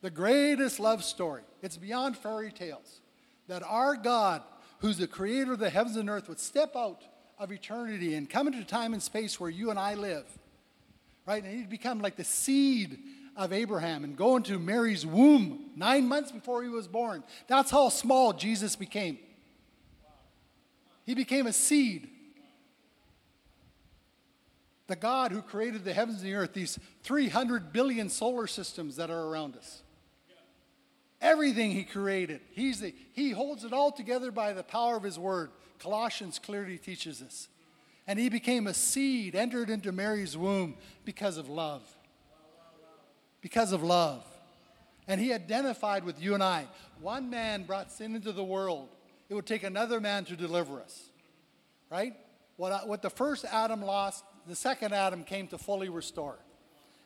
[0.00, 1.42] The greatest love story.
[1.62, 3.00] It's beyond fairy tales.
[3.46, 4.42] That our God,
[4.80, 7.04] who's the creator of the heavens and earth, would step out
[7.38, 10.26] of eternity and come into time and space where you and I live.
[11.26, 11.44] Right?
[11.44, 12.98] And he'd become like the seed
[13.36, 17.22] of Abraham and go into Mary's womb nine months before he was born.
[17.46, 19.20] That's how small Jesus became.
[21.06, 22.08] He became a seed.
[24.94, 29.10] The God who created the heavens and the earth, these 300 billion solar systems that
[29.10, 29.82] are around us.
[31.20, 35.18] Everything he created, he's the, he holds it all together by the power of his
[35.18, 35.50] word.
[35.80, 37.48] Colossians clearly teaches us.
[38.06, 41.82] And he became a seed, entered into Mary's womb because of love.
[43.40, 44.24] Because of love.
[45.08, 46.68] And he identified with you and I.
[47.00, 48.90] One man brought sin into the world.
[49.28, 51.10] It would take another man to deliver us.
[51.90, 52.14] Right?
[52.56, 56.38] What, what the first Adam lost, the second Adam came to fully restore.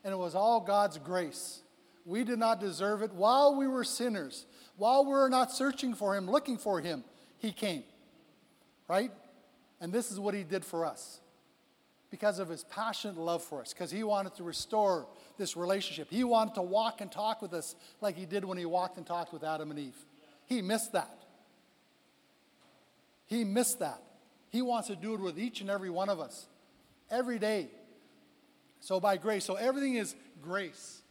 [0.05, 1.61] And it was all God's grace.
[2.05, 3.13] We did not deserve it.
[3.13, 4.47] While we were sinners,
[4.77, 7.05] while we were not searching for Him, looking for Him,
[7.39, 7.83] He came.
[8.89, 9.13] Right?
[9.81, 11.21] And this is what He did for us
[12.11, 16.09] because of His passionate love for us, because He wanted to restore this relationship.
[16.11, 19.07] He wanted to walk and talk with us like He did when He walked and
[19.07, 20.07] talked with Adam and Eve.
[20.47, 21.19] He missed that.
[23.27, 24.03] He missed that.
[24.49, 26.47] He wants to do it with each and every one of us
[27.11, 27.69] every day.
[28.81, 31.03] So, by grace, so everything is grace,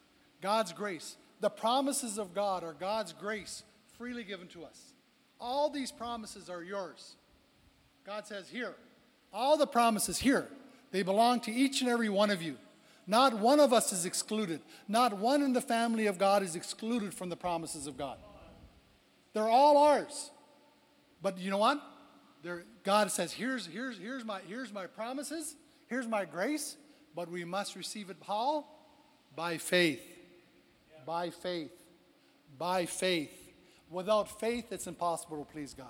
[0.41, 1.17] God's grace.
[1.39, 3.63] The promises of God are God's grace
[3.97, 4.93] freely given to us.
[5.39, 7.15] All these promises are yours.
[8.05, 8.73] God says, Here,
[9.33, 10.47] all the promises here,
[10.91, 12.57] they belong to each and every one of you.
[13.05, 14.61] Not one of us is excluded.
[14.87, 18.17] Not one in the family of God is excluded from the promises of God.
[19.33, 20.31] They're all ours.
[21.21, 21.81] But you know what?
[22.43, 25.55] They're, God says, here's, here's, here's, my, here's my promises,
[25.87, 26.77] here's my grace,
[27.15, 28.65] but we must receive it how?
[29.35, 30.01] By faith.
[30.91, 30.99] Yeah.
[31.05, 31.71] By faith.
[32.57, 33.33] By faith.
[33.89, 35.87] Without faith, it's impossible to please God.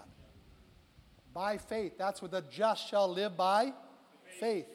[1.34, 1.98] By faith.
[1.98, 3.74] That's what the just shall live by
[4.40, 4.68] faith.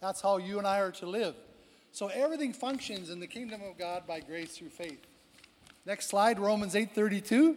[0.00, 1.34] That's how you and I are to live.
[1.92, 5.04] So everything functions in the kingdom of God by grace through faith.
[5.84, 7.56] Next slide, Romans 8:32.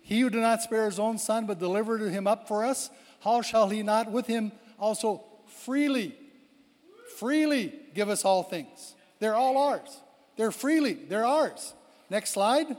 [0.00, 3.42] He who did not spare his own son but delivered him up for us, how
[3.42, 6.16] shall he not with him also freely
[7.16, 8.94] freely give us all things.
[9.18, 10.00] They're all ours.
[10.36, 11.72] They're freely, they're ours.
[12.10, 12.76] Next slide.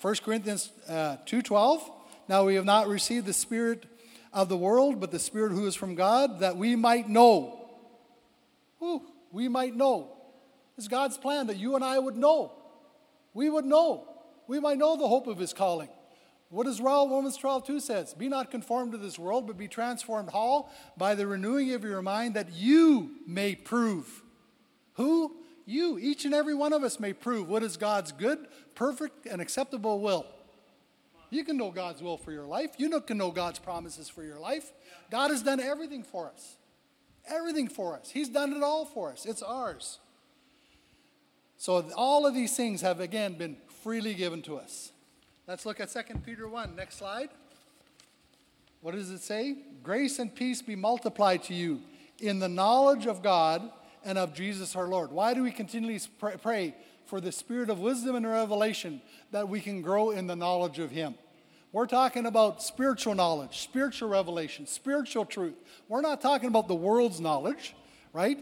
[0.00, 1.80] 1 Corinthians uh, 2:12.
[2.28, 3.86] Now we have not received the spirit
[4.32, 7.70] of the world, but the spirit who is from God, that we might know.
[8.78, 10.10] Whew, we might know.
[10.76, 12.52] It's God's plan that you and I would know.
[13.32, 14.06] We would know.
[14.46, 15.88] We might know the hope of his calling.
[16.48, 18.14] What does Romans 12, 2 says?
[18.14, 20.68] Be not conformed to this world, but be transformed how?
[20.96, 24.22] By the renewing of your mind that you may prove.
[24.94, 25.36] Who?
[25.64, 29.42] You, each and every one of us may prove what is God's good, perfect, and
[29.42, 30.24] acceptable will.
[31.30, 32.70] You can know God's will for your life.
[32.78, 34.72] You can know God's promises for your life.
[35.10, 36.56] God has done everything for us.
[37.28, 38.10] Everything for us.
[38.10, 39.26] He's done it all for us.
[39.26, 39.98] It's ours.
[41.58, 44.92] So all of these things have again been freely given to us.
[45.48, 46.74] Let's look at 2 Peter 1.
[46.74, 47.28] Next slide.
[48.80, 49.58] What does it say?
[49.80, 51.82] Grace and peace be multiplied to you
[52.18, 53.70] in the knowledge of God
[54.04, 55.12] and of Jesus our Lord.
[55.12, 56.00] Why do we continually
[56.42, 60.80] pray for the spirit of wisdom and revelation that we can grow in the knowledge
[60.80, 61.14] of Him?
[61.70, 65.54] We're talking about spiritual knowledge, spiritual revelation, spiritual truth.
[65.86, 67.76] We're not talking about the world's knowledge,
[68.12, 68.40] right?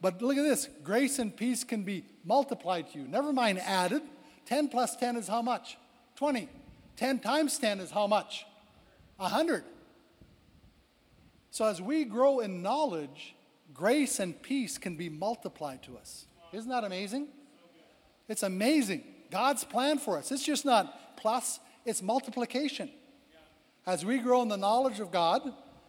[0.00, 3.08] But look at this grace and peace can be multiplied to you.
[3.08, 4.02] Never mind added.
[4.46, 5.78] 10 plus 10 is how much?
[6.16, 6.48] 20.
[6.96, 8.46] 10 times 10 is how much?
[9.16, 9.64] 100.
[11.50, 13.34] So as we grow in knowledge,
[13.72, 16.26] grace and peace can be multiplied to us.
[16.52, 17.28] Isn't that amazing?
[18.28, 19.04] It's amazing.
[19.30, 20.30] God's plan for us.
[20.32, 22.90] It's just not plus, it's multiplication.
[23.86, 25.42] As we grow in the knowledge of God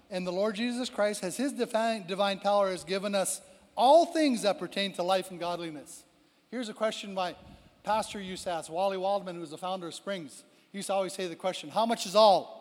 [0.10, 3.42] and the Lord Jesus Christ, as His divine, divine power has given us
[3.76, 6.04] all things that pertain to life and godliness.
[6.52, 7.36] Here's a question by
[7.86, 11.14] pastor used to ask, Wally Waldman, who's the founder of Springs, he used to always
[11.14, 12.56] say the question, How much is all?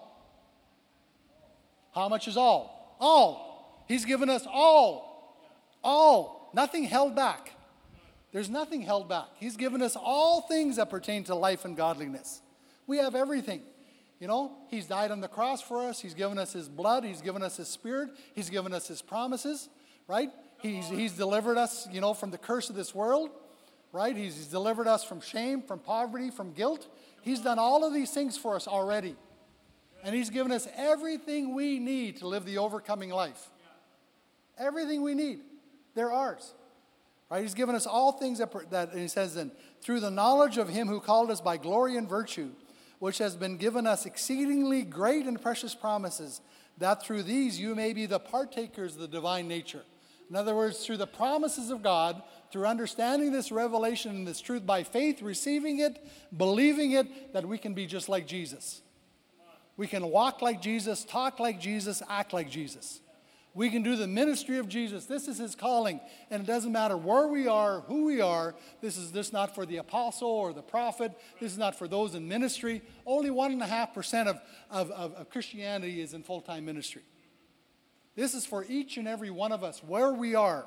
[1.94, 2.96] How much is all?
[3.00, 3.84] All.
[3.88, 5.36] He's given us all.
[5.82, 6.50] All.
[6.54, 7.52] Nothing held back.
[8.32, 9.28] There's nothing held back.
[9.36, 12.42] He's given us all things that pertain to life and godliness.
[12.86, 13.62] We have everything.
[14.20, 16.00] You know, He's died on the cross for us.
[16.00, 17.04] He's given us His blood.
[17.04, 18.10] He's given us His Spirit.
[18.34, 19.68] He's given us His promises,
[20.08, 20.30] right?
[20.60, 23.30] He's, he's delivered us, you know, from the curse of this world
[23.94, 24.16] right?
[24.16, 26.88] He's, delivered us from shame, from poverty, from guilt.
[27.22, 29.14] He's done all of these things for us already.
[30.02, 33.50] And He's given us everything we need to live the overcoming life.
[34.58, 35.40] Everything we need.
[35.94, 36.54] They're ours.
[37.30, 37.42] Right?
[37.42, 40.88] He's given us all things that, that He says then, through the knowledge of Him
[40.88, 42.50] who called us by glory and virtue,
[42.98, 46.40] which has been given us exceedingly great and precious promises,
[46.78, 49.84] that through these you may be the partakers of the divine nature.
[50.30, 54.64] In other words, through the promises of God, through understanding this revelation and this truth
[54.64, 56.04] by faith, receiving it,
[56.36, 58.82] believing it, that we can be just like Jesus.
[59.76, 63.00] We can walk like Jesus, talk like Jesus, act like Jesus.
[63.54, 65.06] We can do the ministry of Jesus.
[65.06, 66.00] This is his calling.
[66.28, 68.56] And it doesn't matter where we are, who we are.
[68.80, 71.12] This is this not for the apostle or the prophet.
[71.40, 72.82] This is not for those in ministry.
[73.06, 77.02] Only 1.5% of, of, of, of Christianity is in full time ministry.
[78.16, 80.64] This is for each and every one of us, where we are,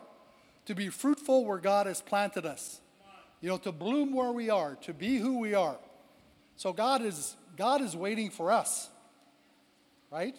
[0.66, 2.82] to be fruitful where God has planted us.
[3.40, 5.78] You know, to bloom where we are, to be who we are.
[6.56, 8.90] So God is God is waiting for us.
[10.12, 10.36] Right?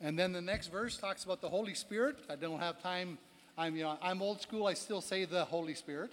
[0.00, 2.16] And then the next verse talks about the Holy Spirit.
[2.28, 3.18] I don't have time.
[3.56, 4.66] I'm, you know, I'm old school.
[4.66, 6.12] I still say the Holy Spirit.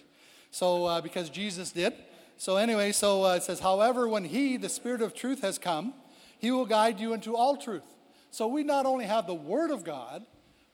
[0.52, 1.94] So, uh, because Jesus did.
[2.36, 5.94] So, anyway, so uh, it says, however, when He, the Spirit of truth, has come,
[6.38, 7.82] He will guide you into all truth.
[8.30, 10.24] So, we not only have the Word of God,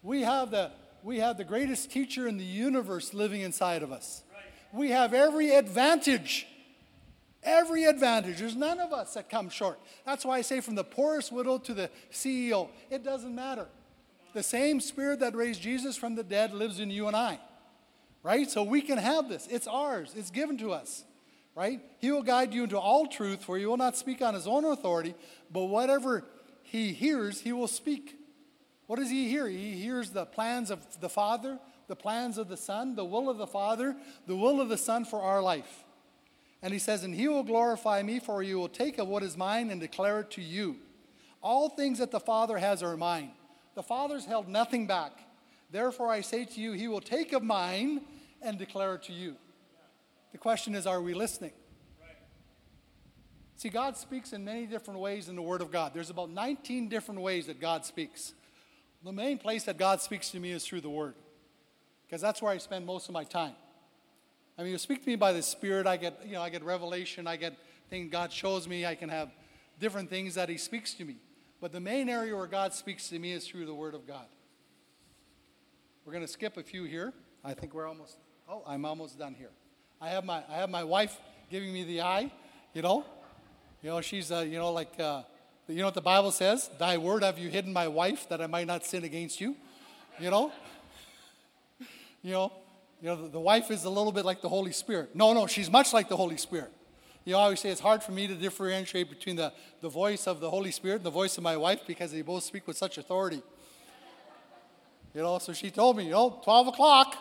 [0.03, 0.71] we have the,
[1.03, 4.23] we have the greatest teacher in the universe living inside of us.
[4.33, 4.79] Right.
[4.79, 6.47] We have every advantage
[7.47, 8.39] Every advantage.
[8.39, 9.79] There's none of us that come short.
[10.05, 13.69] That's why I say from the poorest widow to the CEO, it doesn't matter.
[14.35, 17.39] The same spirit that raised Jesus from the dead lives in you and I.
[18.25, 18.51] Right?
[18.51, 19.47] So we can have this.
[19.49, 21.05] It's ours, it's given to us.
[21.55, 21.81] Right?
[22.01, 24.65] He will guide you into all truth, for he will not speak on his own
[24.65, 25.15] authority,
[25.51, 26.25] but whatever
[26.67, 28.19] he hears, he will speak.
[28.87, 29.47] What does he hear?
[29.47, 33.39] He hears the plans of the Father, the plans of the Son, the will of
[33.39, 33.97] the Father,
[34.27, 35.85] the will of the Son for our life.
[36.63, 39.37] And he says, And he will glorify me, for he will take of what is
[39.37, 40.77] mine and declare it to you.
[41.41, 43.31] All things that the Father has are mine.
[43.77, 45.13] The Father's held nothing back.
[45.71, 48.01] Therefore, I say to you, he will take of mine
[48.43, 49.37] and declare it to you.
[50.33, 51.53] The question is, are we listening?
[53.57, 55.93] See, God speaks in many different ways in the Word of God.
[55.95, 58.35] There's about 19 different ways that God speaks.
[59.03, 61.15] The main place that God speaks to me is through the Word,
[62.07, 63.55] because that's where I spend most of my time.
[64.59, 65.87] I mean, you speak to me by the Spirit.
[65.87, 67.27] I get, you know, I get revelation.
[67.27, 67.57] I get
[67.89, 68.85] things God shows me.
[68.85, 69.31] I can have
[69.81, 71.17] different things that He speaks to me.
[71.61, 74.27] But the main area where God speaks to me is through the Word of God.
[76.05, 77.13] We're going to skip a few here.
[77.45, 78.19] I think we're almost.
[78.49, 79.51] Oh, I'm almost done here.
[80.01, 81.19] I have my I have my wife
[81.51, 82.31] giving me the eye.
[82.75, 83.05] You know,
[83.87, 85.23] you know she's uh, you know like uh,
[85.69, 86.69] you know what the Bible says.
[86.77, 89.55] Thy word have you hidden, my wife, that I might not sin against you.
[90.19, 90.51] You know.
[92.21, 92.53] you know,
[93.01, 95.15] you know, the, the wife is a little bit like the Holy Spirit.
[95.15, 96.73] No, no, she's much like the Holy Spirit.
[97.25, 100.27] You know, I always say it's hard for me to differentiate between the, the voice
[100.27, 102.77] of the Holy Spirit and the voice of my wife because they both speak with
[102.77, 103.41] such authority.
[105.15, 107.15] You know, so she told me, you know, 12 o'clock,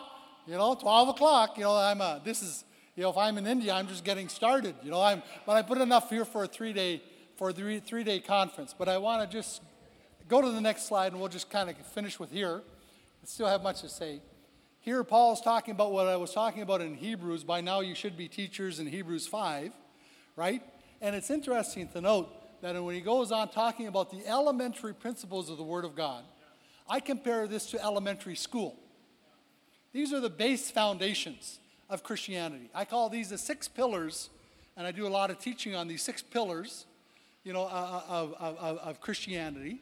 [0.48, 2.64] you know, 12 o'clock, you know, I'm, a, this is,
[2.96, 5.62] you know, if I'm in India, I'm just getting started, you know, I'm, but I
[5.62, 7.02] put enough here for a three day,
[7.36, 8.74] for a three, three day conference.
[8.76, 9.60] But I want to just
[10.28, 12.62] go to the next slide and we'll just kind of finish with here.
[13.22, 14.22] I still have much to say.
[14.80, 17.44] Here, Paul's talking about what I was talking about in Hebrews.
[17.44, 19.72] By now, you should be teachers in Hebrews 5,
[20.36, 20.62] right?
[21.02, 22.30] And it's interesting to note
[22.62, 26.24] that when he goes on talking about the elementary principles of the Word of God,
[26.88, 28.78] I compare this to elementary school.
[29.92, 32.70] These are the base foundations of Christianity.
[32.74, 34.30] I call these the six pillars,
[34.76, 36.86] and I do a lot of teaching on these six pillars,
[37.44, 39.80] you know, uh, uh, of, of, of Christianity,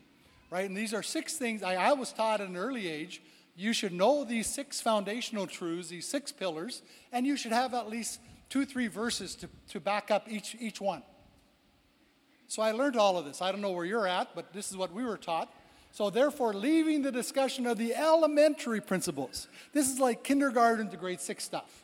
[0.50, 0.66] right?
[0.66, 3.22] And these are six things I, I was taught at an early age
[3.56, 6.82] you should know these six foundational truths, these six pillars,
[7.12, 10.80] and you should have at least two, three verses to, to back up each, each
[10.80, 11.02] one.
[12.48, 13.40] So I learned all of this.
[13.40, 15.52] I don't know where you're at, but this is what we were taught.
[15.92, 21.20] So, therefore, leaving the discussion of the elementary principles, this is like kindergarten to grade
[21.20, 21.83] six stuff,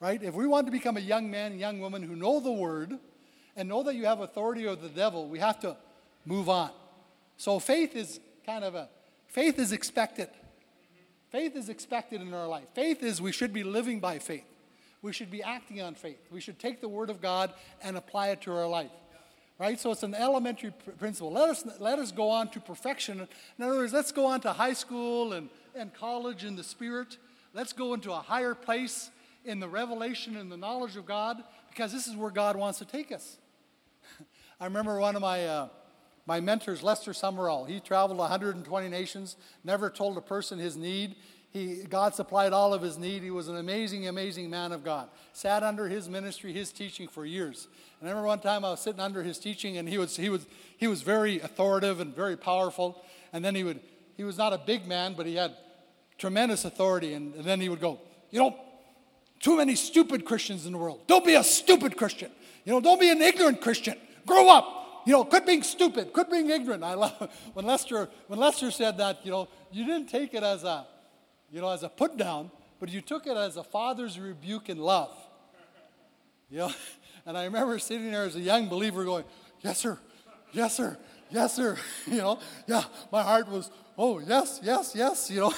[0.00, 0.22] right?
[0.22, 2.98] If we want to become a young man, young woman who know the word
[3.56, 5.76] and know that you have authority over the devil, we have to
[6.24, 6.70] move on.
[7.36, 8.88] So, faith is kind of a
[9.28, 10.28] faith is expected.
[11.30, 12.68] Faith is expected in our life.
[12.74, 14.44] Faith is we should be living by faith.
[15.02, 16.20] We should be acting on faith.
[16.30, 18.90] We should take the Word of God and apply it to our life.
[19.58, 19.78] Right?
[19.78, 21.32] So it's an elementary pr- principle.
[21.32, 23.20] Let us, let us go on to perfection.
[23.58, 27.18] In other words, let's go on to high school and, and college in the Spirit.
[27.52, 29.10] Let's go into a higher place
[29.44, 32.84] in the revelation and the knowledge of God because this is where God wants to
[32.84, 33.36] take us.
[34.60, 35.46] I remember one of my.
[35.46, 35.68] Uh,
[36.26, 37.68] my mentor is Lester Sumrall.
[37.68, 41.16] He traveled 120 nations, never told a person his need.
[41.50, 43.22] He, God supplied all of his need.
[43.22, 45.08] He was an amazing, amazing man of God.
[45.32, 47.68] Sat under his ministry, his teaching for years.
[48.00, 50.28] And I remember one time I was sitting under his teaching, and he was, he
[50.28, 50.46] was,
[50.78, 53.04] he was very authoritative and very powerful.
[53.32, 53.80] And then he would,
[54.16, 55.54] he was not a big man, but he had
[56.18, 57.14] tremendous authority.
[57.14, 58.56] And, and then he would go, You know,
[59.44, 61.06] too many stupid Christians in the world.
[61.06, 62.30] Don't be a stupid Christian.
[62.64, 63.96] You know, don't be an ignorant Christian.
[64.26, 66.82] Grow up you know, quit being stupid, quit being ignorant.
[66.82, 70.64] I love when Lester when Lester said that, you know, you didn't take it as
[70.64, 70.86] a,
[71.50, 74.78] you know, as a put down, but you took it as a father's rebuke in
[74.78, 75.14] love.
[76.50, 76.72] You know,
[77.26, 79.24] and I remember sitting there as a young believer going,
[79.60, 79.98] Yes, sir,
[80.52, 80.96] yes, sir,
[81.30, 81.76] yes, sir.
[82.06, 85.54] You know, yeah, my heart was, oh yes, yes, yes, you know.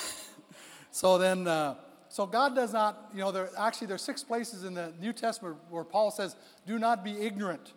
[0.91, 1.75] so then uh,
[2.17, 5.59] so God does not, you know, there actually there's six places in the New Testament
[5.69, 6.35] where Paul says,
[6.67, 7.75] do not be ignorant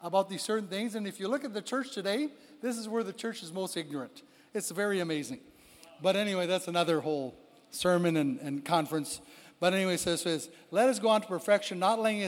[0.00, 0.94] about these certain things.
[0.94, 2.30] And if you look at the church today,
[2.62, 4.22] this is where the church is most ignorant.
[4.54, 5.40] It's very amazing.
[6.00, 7.36] But anyway, that's another whole
[7.70, 9.20] sermon and, and conference.
[9.60, 12.22] But anyway, so it says, let us go on to perfection, not laying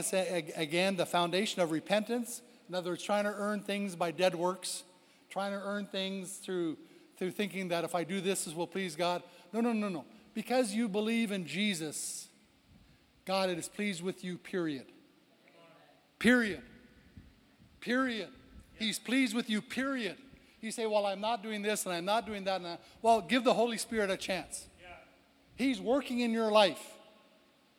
[0.55, 2.43] again the foundation of repentance.
[2.69, 4.83] In other words, trying to earn things by dead works,
[5.31, 6.77] trying to earn things through,
[7.17, 9.23] through thinking that if I do this, this will please God.
[9.51, 10.05] No, no, no, no.
[10.35, 12.27] Because you believe in Jesus,
[13.25, 14.85] God is pleased with you, period.
[16.19, 16.61] Period.
[17.79, 18.27] Period.
[18.73, 20.17] He's pleased with you, period.
[20.59, 22.61] You say, Well, I'm not doing this and I'm not doing that.
[22.61, 24.67] I, well, give the Holy Spirit a chance.
[25.55, 26.81] He's working in your life,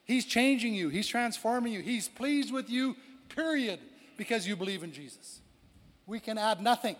[0.05, 1.81] He's changing you, He's transforming you.
[1.81, 2.97] He's pleased with you,
[3.29, 3.81] period,
[4.17, 5.41] because you believe in Jesus.
[6.07, 6.97] We can add nothing.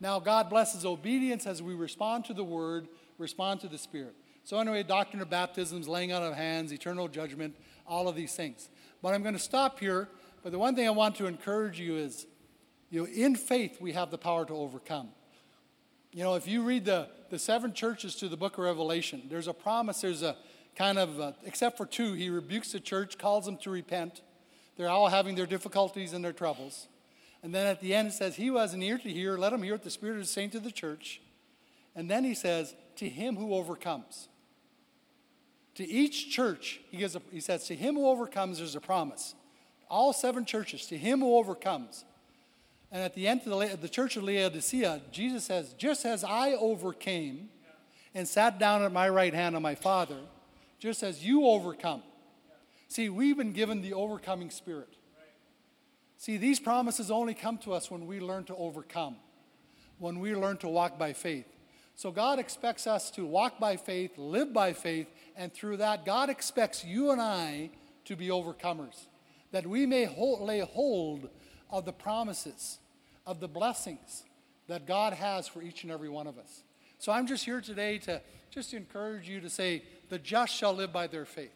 [0.00, 4.14] Now, God blesses obedience as we respond to the Word, respond to the Spirit.
[4.48, 7.54] So, anyway, doctrine of baptisms, laying out of hands, eternal judgment,
[7.86, 8.70] all of these things.
[9.02, 10.08] But I'm going to stop here.
[10.42, 12.26] But the one thing I want to encourage you is
[12.88, 15.10] you know, in faith, we have the power to overcome.
[16.12, 19.48] You know, if you read the, the seven churches to the book of Revelation, there's
[19.48, 20.34] a promise, there's a
[20.74, 24.22] kind of, a, except for two, he rebukes the church, calls them to repent.
[24.78, 26.88] They're all having their difficulties and their troubles.
[27.42, 29.52] And then at the end, it says, He who has an ear to hear, let
[29.52, 31.20] him hear what the Spirit is saying to the church.
[31.94, 34.28] And then he says, To him who overcomes.
[35.78, 39.36] To each church, he, gives a, he says, To him who overcomes, there's a promise.
[39.88, 42.04] All seven churches, to him who overcomes.
[42.90, 46.54] And at the end of the, the church of Laodicea, Jesus says, Just as I
[46.54, 47.48] overcame
[48.12, 50.18] and sat down at my right hand of my Father,
[50.80, 52.02] just as you overcome.
[52.88, 54.96] See, we've been given the overcoming spirit.
[56.16, 59.14] See, these promises only come to us when we learn to overcome,
[60.00, 61.46] when we learn to walk by faith.
[61.98, 66.30] So God expects us to walk by faith, live by faith, and through that, God
[66.30, 67.70] expects you and I
[68.04, 69.06] to be overcomers,
[69.50, 71.28] that we may hold, lay hold
[71.72, 72.78] of the promises,
[73.26, 74.22] of the blessings
[74.68, 76.62] that God has for each and every one of us.
[77.00, 78.22] So I'm just here today to
[78.52, 81.50] just encourage you to say, the just shall live by their faith.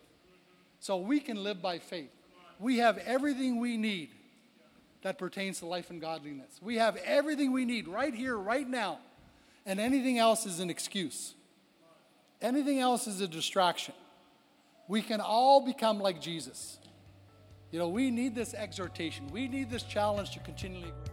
[0.80, 2.10] So we can live by faith.
[2.58, 4.10] We have everything we need
[5.02, 6.58] that pertains to life and godliness.
[6.60, 8.98] We have everything we need right here, right now.
[9.64, 11.34] And anything else is an excuse.
[12.40, 13.94] Anything else is a distraction.
[14.88, 16.78] We can all become like Jesus.
[17.70, 19.30] You know, we need this exhortation.
[19.30, 21.11] We need this challenge to continually grow.